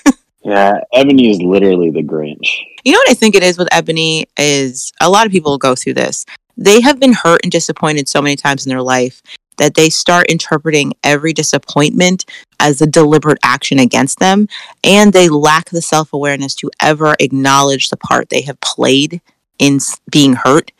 [0.43, 2.49] yeah, Ebony is literally the Grinch.
[2.85, 5.75] You know what I think it is with Ebony is a lot of people go
[5.75, 6.25] through this.
[6.57, 9.23] They have been hurt and disappointed so many times in their life
[9.59, 12.25] that they start interpreting every disappointment
[12.59, 14.49] as a deliberate action against them
[14.83, 19.21] and they lack the self-awareness to ever acknowledge the part they have played
[19.59, 19.79] in
[20.11, 20.73] being hurt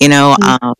[0.00, 0.58] you know Mhm.
[0.62, 0.74] um,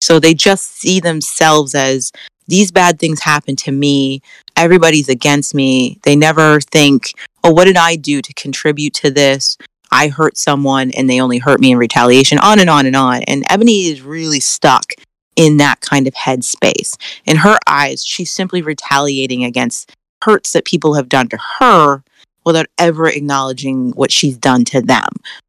[0.00, 2.12] so they just see themselves as
[2.46, 4.22] these bad things happen to me
[4.56, 7.12] everybody's against me they never think
[7.44, 9.58] oh what did i do to contribute to this?
[9.90, 13.22] I hurt someone and they only hurt me in retaliation on and on and on.
[13.24, 14.92] And ebony is really stuck
[15.36, 16.96] in that kind of headspace.
[17.26, 22.02] In her eyes she's simply retaliating against hurts that people have done to her
[22.44, 25.08] without ever acknowledging what she's done to them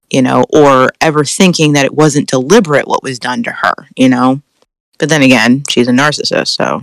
[0.10, 4.10] you know or ever thinking that it wasn't deliberate what was done to her you
[4.10, 4.42] know?
[5.00, 6.82] But then again she's a narcissist so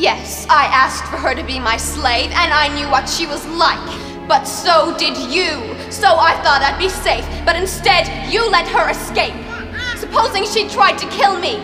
[0.00, 3.46] Yes, I asked for her to be my slave, and I knew what she was
[3.48, 3.84] like.
[4.26, 5.60] But so did you.
[5.92, 9.36] So I thought I'd be safe, but instead, you let her escape.
[9.98, 11.60] Supposing she tried to kill me.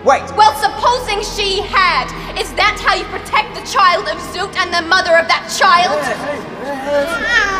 [0.00, 2.08] Wait, Well, supposing she had.
[2.40, 6.00] Is that how you protect the child of Zoot and the mother of that child?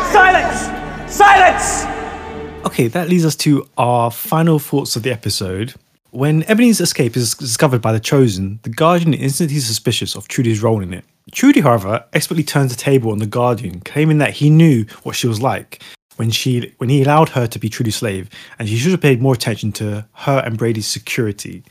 [0.09, 1.13] Silence!
[1.13, 2.65] Silence!
[2.65, 5.75] Okay, that leads us to our final thoughts of the episode.
[6.15, 10.63] When Ebony's escape is discovered by the Chosen, the Guardian is instantly suspicious of Trudy's
[10.63, 11.03] role in it.
[11.33, 15.27] Trudy, however, expertly turns the table on the Guardian, claiming that he knew what she
[15.27, 15.83] was like
[16.15, 19.21] when she when he allowed her to be Trudy's slave, and she should have paid
[19.21, 21.65] more attention to her and Brady's security.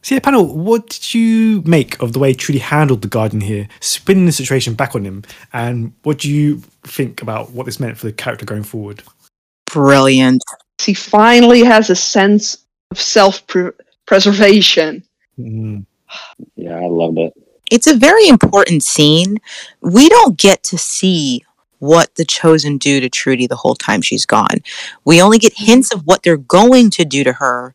[0.00, 3.68] So yeah, panel, what did you make of the way Trudy handled the Guardian here,
[3.80, 5.22] spinning the situation back on him,
[5.52, 9.02] and what do you think about what this meant for the character going forward?
[9.66, 10.42] brilliant
[10.80, 12.63] He finally has a sense
[12.94, 13.42] of self
[14.06, 15.02] preservation.
[15.38, 15.84] Mm.
[16.56, 17.32] Yeah, I loved it.
[17.70, 19.38] it's a very important scene.
[19.80, 21.44] We don't get to see
[21.80, 24.58] what the chosen do to Trudy the whole time she's gone.
[25.04, 27.74] We only get hints of what they're going to do to her,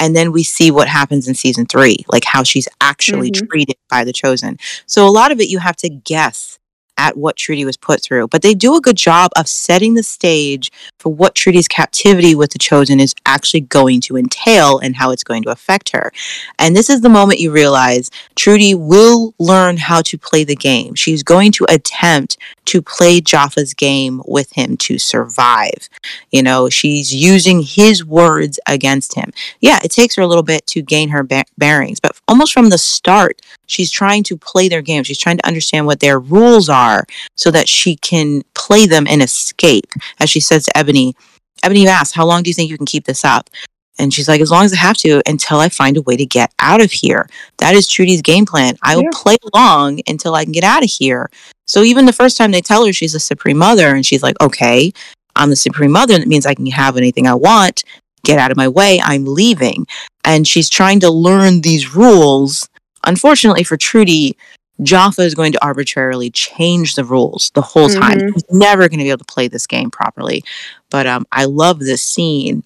[0.00, 3.48] and then we see what happens in season three, like how she's actually Mhm.
[3.48, 4.58] treated by the chosen.
[4.86, 6.55] So a lot of it you have to guess
[6.98, 10.02] at what Trudy was put through, but they do a good job of setting the
[10.02, 15.10] stage for what Trudy's captivity with the chosen is actually going to entail and how
[15.10, 16.12] it's going to affect her.
[16.58, 20.94] And this is the moment you realize Trudy will learn how to play the game.
[20.94, 22.36] She's going to attempt
[22.66, 25.88] to play Jaffa's game with him to survive.
[26.30, 29.32] You know, she's using his words against him.
[29.60, 32.70] Yeah, it takes her a little bit to gain her ba- bearings, but almost from
[32.70, 35.02] the start, she's trying to play their game.
[35.04, 37.04] She's trying to understand what their rules are
[37.36, 39.86] so that she can play them and escape.
[40.20, 41.14] As she says to Ebony,
[41.62, 43.50] Ebony asks, How long do you think you can keep this up?
[43.98, 46.26] And she's like, as long as I have to until I find a way to
[46.26, 47.28] get out of here.
[47.58, 48.76] That is Trudy's game plan.
[48.82, 49.10] I will Yeah.
[49.14, 51.30] play along until I can get out of here.
[51.66, 54.38] So even the first time they tell her she's a supreme mother, and she's like,
[54.42, 54.92] okay,
[55.34, 56.18] I'm the supreme mother.
[56.18, 57.84] That means I can have anything I want.
[58.22, 59.00] Get out of my way.
[59.02, 59.86] I'm leaving.
[60.24, 62.68] And she's trying to learn these rules.
[63.06, 64.36] Unfortunately for Trudy,
[64.82, 68.18] Jaffa is going to arbitrarily change the rules the whole time.
[68.18, 68.32] Mhm.
[68.34, 70.44] She's never going to be able to play this game properly.
[70.90, 72.62] But um, I love this scene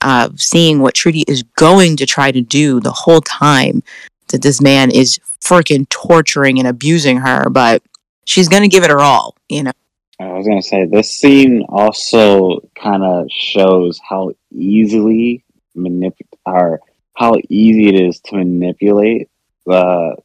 [0.00, 3.82] of seeing what Trudy is going to try to do the whole time
[4.28, 7.82] that this man is freaking torturing and abusing her, but
[8.24, 9.72] she's going to give it her all, you know.
[10.20, 15.44] I was gonna say this scene also kind of shows how easily
[15.76, 16.14] manip
[16.46, 16.80] or
[17.14, 19.28] how easy it is to manipulate
[19.66, 20.16] the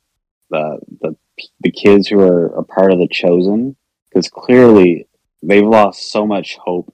[0.49, 1.15] the the
[1.61, 3.75] the kids who are a part of the chosen
[4.09, 5.07] because clearly
[5.41, 6.93] they've lost so much hope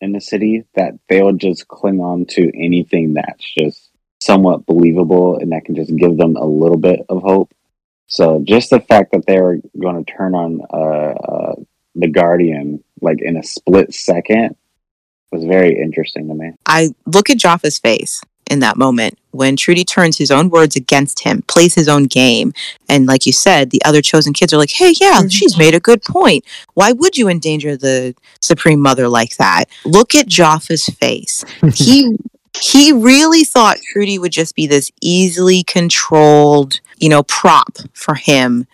[0.00, 3.90] in the city that they'll just cling on to anything that's just
[4.20, 7.52] somewhat believable and that can just give them a little bit of hope.
[8.06, 11.54] So just the fact that they were going to turn on uh, uh,
[11.94, 14.56] the Guardian like in a split second
[15.30, 16.52] was very interesting to me.
[16.66, 21.20] I look at Jaffa's face in that moment when Trudy turns his own words against
[21.20, 22.52] him, plays his own game.
[22.88, 25.32] And like you said, the other chosen kids are like, hey, yeah, Mhm.
[25.32, 26.44] she's made a good point.
[26.74, 29.64] Why would you endanger the Supreme Mother like that?
[29.84, 31.44] Look at Jaffa's face.
[31.74, 32.16] he
[32.60, 38.68] he really thought Trudy would just be this easily controlled, you know, prop for him.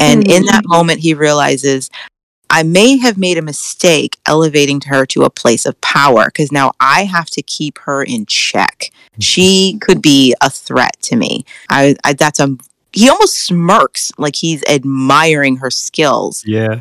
[0.00, 1.90] And in that moment, he realizes
[2.50, 6.72] I may have made a mistake elevating her to a place of power because now
[6.80, 8.90] I have to keep her in check.
[9.20, 11.44] She could be a threat to me.
[11.68, 12.56] I, I that's a
[12.92, 16.42] he almost smirks like he's admiring her skills.
[16.44, 16.80] Yeah.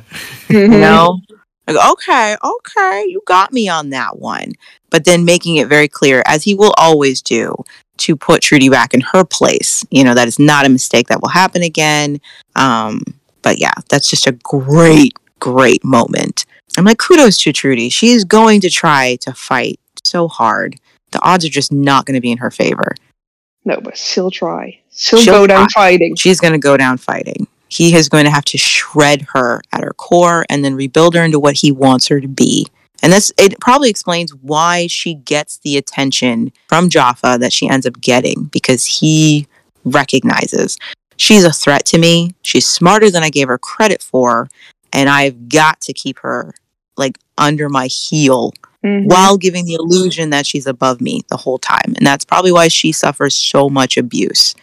[0.49, 1.19] You know?
[1.67, 4.53] Like, okay, okay, you got me on that one.
[4.89, 7.55] But then making it very clear, as he will always do,
[7.97, 9.85] to put Trudy back in her place.
[9.91, 12.21] You know, that is not a mistake that will happen again.
[12.55, 13.03] Um,
[13.43, 16.45] but yeah, that's just a great, great moment.
[16.77, 17.89] I'm like, kudos to Trudy.
[17.89, 20.79] She is going to try to fight so hard.
[21.11, 22.95] The odds are just not going to be in her favor.
[23.65, 24.79] No, but she'll try.
[24.91, 26.15] She'll, She'll go down fighting.
[26.15, 27.47] She's going to go down fighting.
[27.67, 31.23] He is going to have to shred her at her core and then rebuild her
[31.23, 32.67] into what he wants her to be.
[33.01, 37.85] And this it probably explains why she gets the attention from Jaffa that she ends
[37.85, 39.47] up getting because he
[39.85, 40.77] recognizes
[41.17, 42.35] she's a threat to me.
[42.41, 44.49] She's smarter than I gave her credit for,
[44.93, 46.53] and I've got to keep her
[46.97, 49.07] like under my heel Mhm.
[49.07, 51.93] while giving the illusion that she's above me the whole time.
[51.97, 54.55] And that's probably why she suffers so much abuse.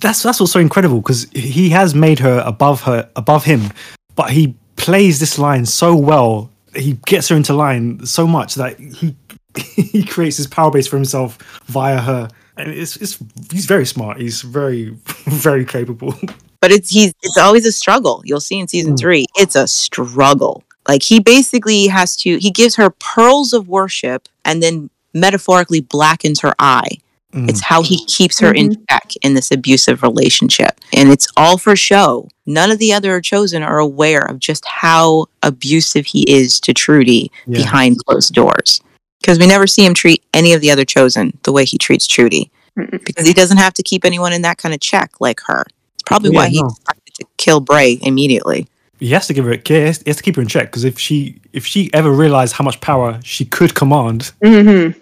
[0.00, 3.70] That's that's what's so incredible because he has made her above her above him,
[4.16, 6.50] but he plays this line so well.
[6.74, 9.14] He gets her into line so much that he
[9.56, 13.18] he creates his power base for himself via her, and it's it's
[13.52, 14.20] he's very smart.
[14.20, 14.90] He's very
[15.26, 16.14] very capable.
[16.60, 18.22] But it's he's it's always a struggle.
[18.24, 18.98] You'll see in season Mm.
[19.00, 20.62] three, it's a struggle.
[20.88, 26.40] Like he basically has to he gives her pearls of worship and then metaphorically blackens
[26.40, 26.98] her eye.
[27.34, 27.48] Mm.
[27.50, 30.80] It's how he keeps her in check in this abusive relationship.
[30.94, 32.28] And it's all for show.
[32.46, 37.30] None of the other chosen are aware of just how abusive he is to Trudy
[37.46, 37.58] Yeah.
[37.58, 38.80] behind closed doors.
[39.20, 42.06] Because we never see him treat any of the other chosen the way he treats
[42.06, 42.50] Trudy.
[42.78, 43.04] Mm-mm.
[43.04, 45.66] Because he doesn't have to keep anyone in that kind of check like her.
[46.08, 46.68] It's probably Yeah, why he no.
[46.70, 48.66] decided to kill Bray immediately.
[48.98, 49.98] He has to give her a kiss.
[50.02, 52.64] he has to keep her in check because if she if she ever realized how
[52.64, 54.94] much power she could command, Mhm.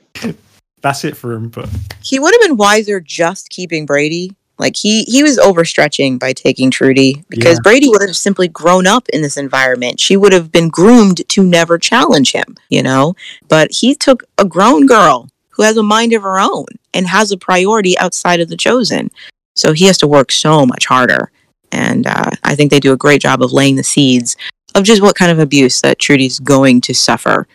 [0.83, 1.49] that's it for him.
[1.49, 1.69] But
[2.03, 4.33] He would have been wiser just keeping Brady.
[4.59, 7.63] Like he he was overstretching by taking Trudy because Yeah.
[7.63, 10.01] Brady would have simply grown up in this environment.
[10.01, 13.15] She would have been groomed to never challenge him, you know?
[13.49, 17.31] But he took a grown girl who has a mind of her own and has
[17.33, 19.11] a priority outside of the chosen.
[19.57, 21.31] So he has to work so much harder.
[21.73, 24.37] And uh, I think they do a great job of laying the seeds
[24.75, 27.49] of just what kind of abuse that Trudy's going to suffer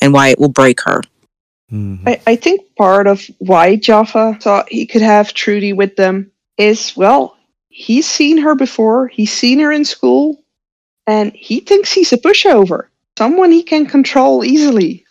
[0.00, 1.02] and why it will break her.
[1.70, 2.00] Mhm.
[2.06, 6.94] I, I think part of why Jaffa thought he could have Trudy with them is,
[6.96, 7.36] well,
[7.68, 10.42] he's seen her before, he's seen her in school,
[11.06, 12.86] and he thinks he's a pushover.
[13.18, 15.04] Someone he can control easily.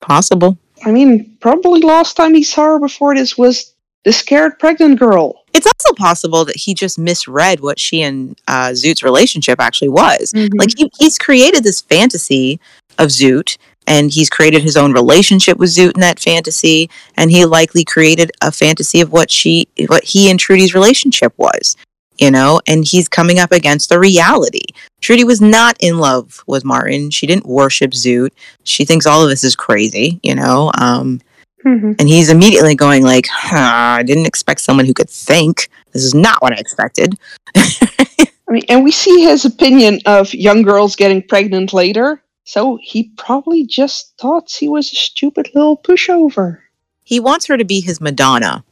[0.00, 0.58] Possible.
[0.84, 3.74] I mean, probably last time he saw her before this was
[4.04, 5.41] the scared pregnant girl.
[5.54, 10.32] It's also possible that he just misread what she and uh, Zoot's relationship actually was.
[10.58, 12.58] Like he, he's created this fantasy
[12.98, 17.44] of Zoot, and he's created his own relationship with Zoot in that fantasy, and he
[17.44, 21.76] likely created a fantasy of what she, what he and Trudy's relationship was.
[22.18, 24.66] You know, and he's coming up against the reality.
[25.00, 27.10] Trudy was not in love with Martin.
[27.10, 28.30] She didn't worship Zoot.
[28.64, 30.20] She thinks all of this is crazy.
[30.22, 31.20] You know, um,
[31.64, 31.96] Mhm.
[31.98, 35.68] and he's immediately going like, huh, I didn't expect someone who could think.
[35.92, 37.14] This is not what I expected.
[37.56, 42.22] I mean, and we see his opinion of young girls getting pregnant later.
[42.44, 46.58] So he probably just thought she was a stupid little pushover.
[47.04, 48.64] He wants her to be his Madonna.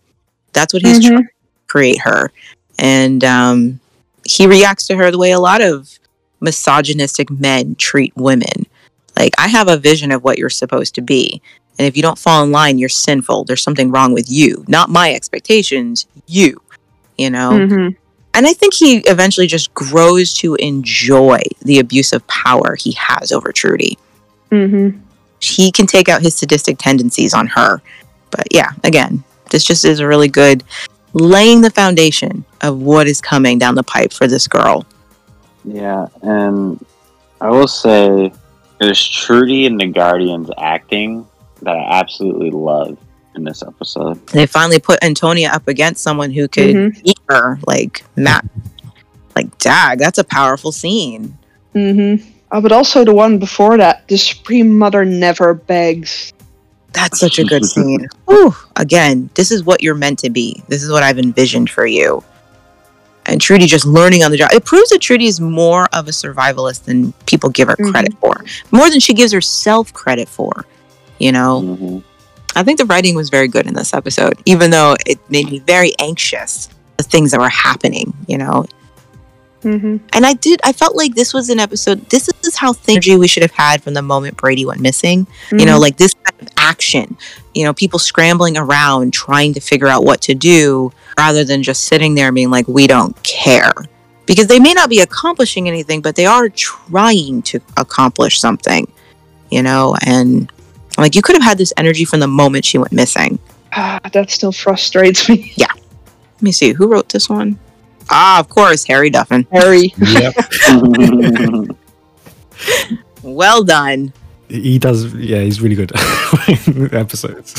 [0.52, 1.08] That's what he's Mhm.
[1.08, 1.30] trying to
[1.68, 2.32] create her.
[2.78, 3.80] And um,
[4.24, 5.98] he reacts to her the way a lot of
[6.40, 8.66] misogynistic men treat women.
[9.16, 11.40] Like, I have a vision of what you're supposed to be.
[11.80, 13.44] And if you don't fall in line, you're sinful.
[13.44, 14.66] There's something wrong with you.
[14.68, 16.60] Not my expectations, you.
[17.16, 17.52] You know?
[17.52, 17.96] Mhm.
[18.34, 23.32] And I think he eventually just grows to enjoy the abuse of power he has
[23.32, 23.96] over Trudy.
[24.50, 25.00] Mhm.
[25.40, 27.80] He can take out his sadistic tendencies on her.
[28.30, 30.62] But yeah, again, this just is a really good
[31.14, 34.84] laying the foundation of what is coming down the pipe for this girl.
[35.64, 36.84] Yeah, and
[37.40, 38.34] I will say
[38.78, 41.24] there's Trudy and the Guardians acting
[41.62, 42.96] that I absolutely love
[43.34, 44.24] in this episode.
[44.28, 47.00] They finally put Antonia up against someone who could Mhm.
[47.04, 47.58] eat her.
[47.66, 48.44] Like, Matt,
[49.36, 51.36] like, dag, that's a powerful scene.
[51.74, 52.28] Mm-hmm.
[52.50, 56.32] Uh, but also the one before that, the Supreme Mother never begs.
[56.92, 58.08] That's such a good scene.
[58.26, 58.52] Whew.
[58.76, 60.60] Again, this is what you're meant to be.
[60.66, 62.24] This is what I've envisioned for you.
[63.26, 64.50] And Trudy just learning on the job.
[64.52, 68.44] It proves that Trudy is more of a survivalist than people give her credit for.
[68.72, 70.64] More than she gives herself credit for.
[71.20, 71.60] You know?
[71.62, 72.02] Mhm.
[72.56, 75.60] I think the writing was very good in this episode, even though it made me
[75.60, 76.68] very anxious.
[76.96, 78.66] The things that were happening, you know,
[79.62, 79.98] Mm-hmm.
[80.14, 80.58] and I did.
[80.64, 82.08] I felt like this was an episode.
[82.08, 85.26] This is how energy we should have had from the moment Brady went missing.
[85.52, 87.16] You know, like this kind of action.
[87.54, 91.84] You know, people scrambling around trying to figure out what to do rather than just
[91.86, 93.72] sitting there and being like, we don't care.
[94.24, 98.90] Because they may not be accomplishing anything, but they are trying to accomplish something,
[99.50, 99.94] you know?
[100.06, 100.50] And
[101.02, 103.38] like, you could have had this energy from the moment she went missing.
[103.72, 105.52] Ah, that still frustrates me.
[105.56, 105.66] Yeah.
[105.72, 107.58] Let me see, who wrote this one?
[108.10, 109.46] Ah, of course, Harry Duffin.
[109.52, 109.92] Harry.
[109.98, 110.34] Yep.
[113.22, 114.12] Well done.
[114.48, 115.92] He does, yeah, he's really good
[116.66, 117.54] in episodes.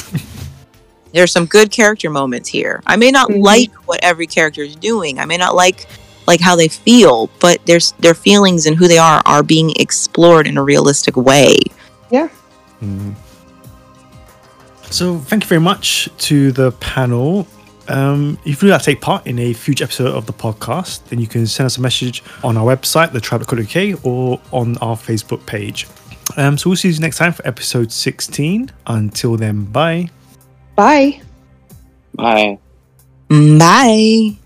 [1.13, 2.81] There's some good character moments here.
[2.85, 3.43] I may not Mhm.
[3.43, 5.19] like what every character is doing.
[5.19, 5.87] I may not like
[6.27, 10.47] like how they feel, but there's their feelings and who they are are being explored
[10.47, 11.57] in a realistic way.
[12.11, 13.13] Mm.
[14.91, 17.47] So, thank you very much to the panel.
[17.87, 21.19] Um, if you'd like to take part in a future episode of the podcast, then
[21.19, 25.87] you can send us a message on our website, thetribe.co.uk, or on our Facebook page.
[26.35, 28.69] Um, so, we'll see you next time for episode 16.
[28.87, 30.09] Until then, bye.
[30.75, 31.21] Bye.
[32.15, 32.59] Bye.
[33.29, 34.40] Bye.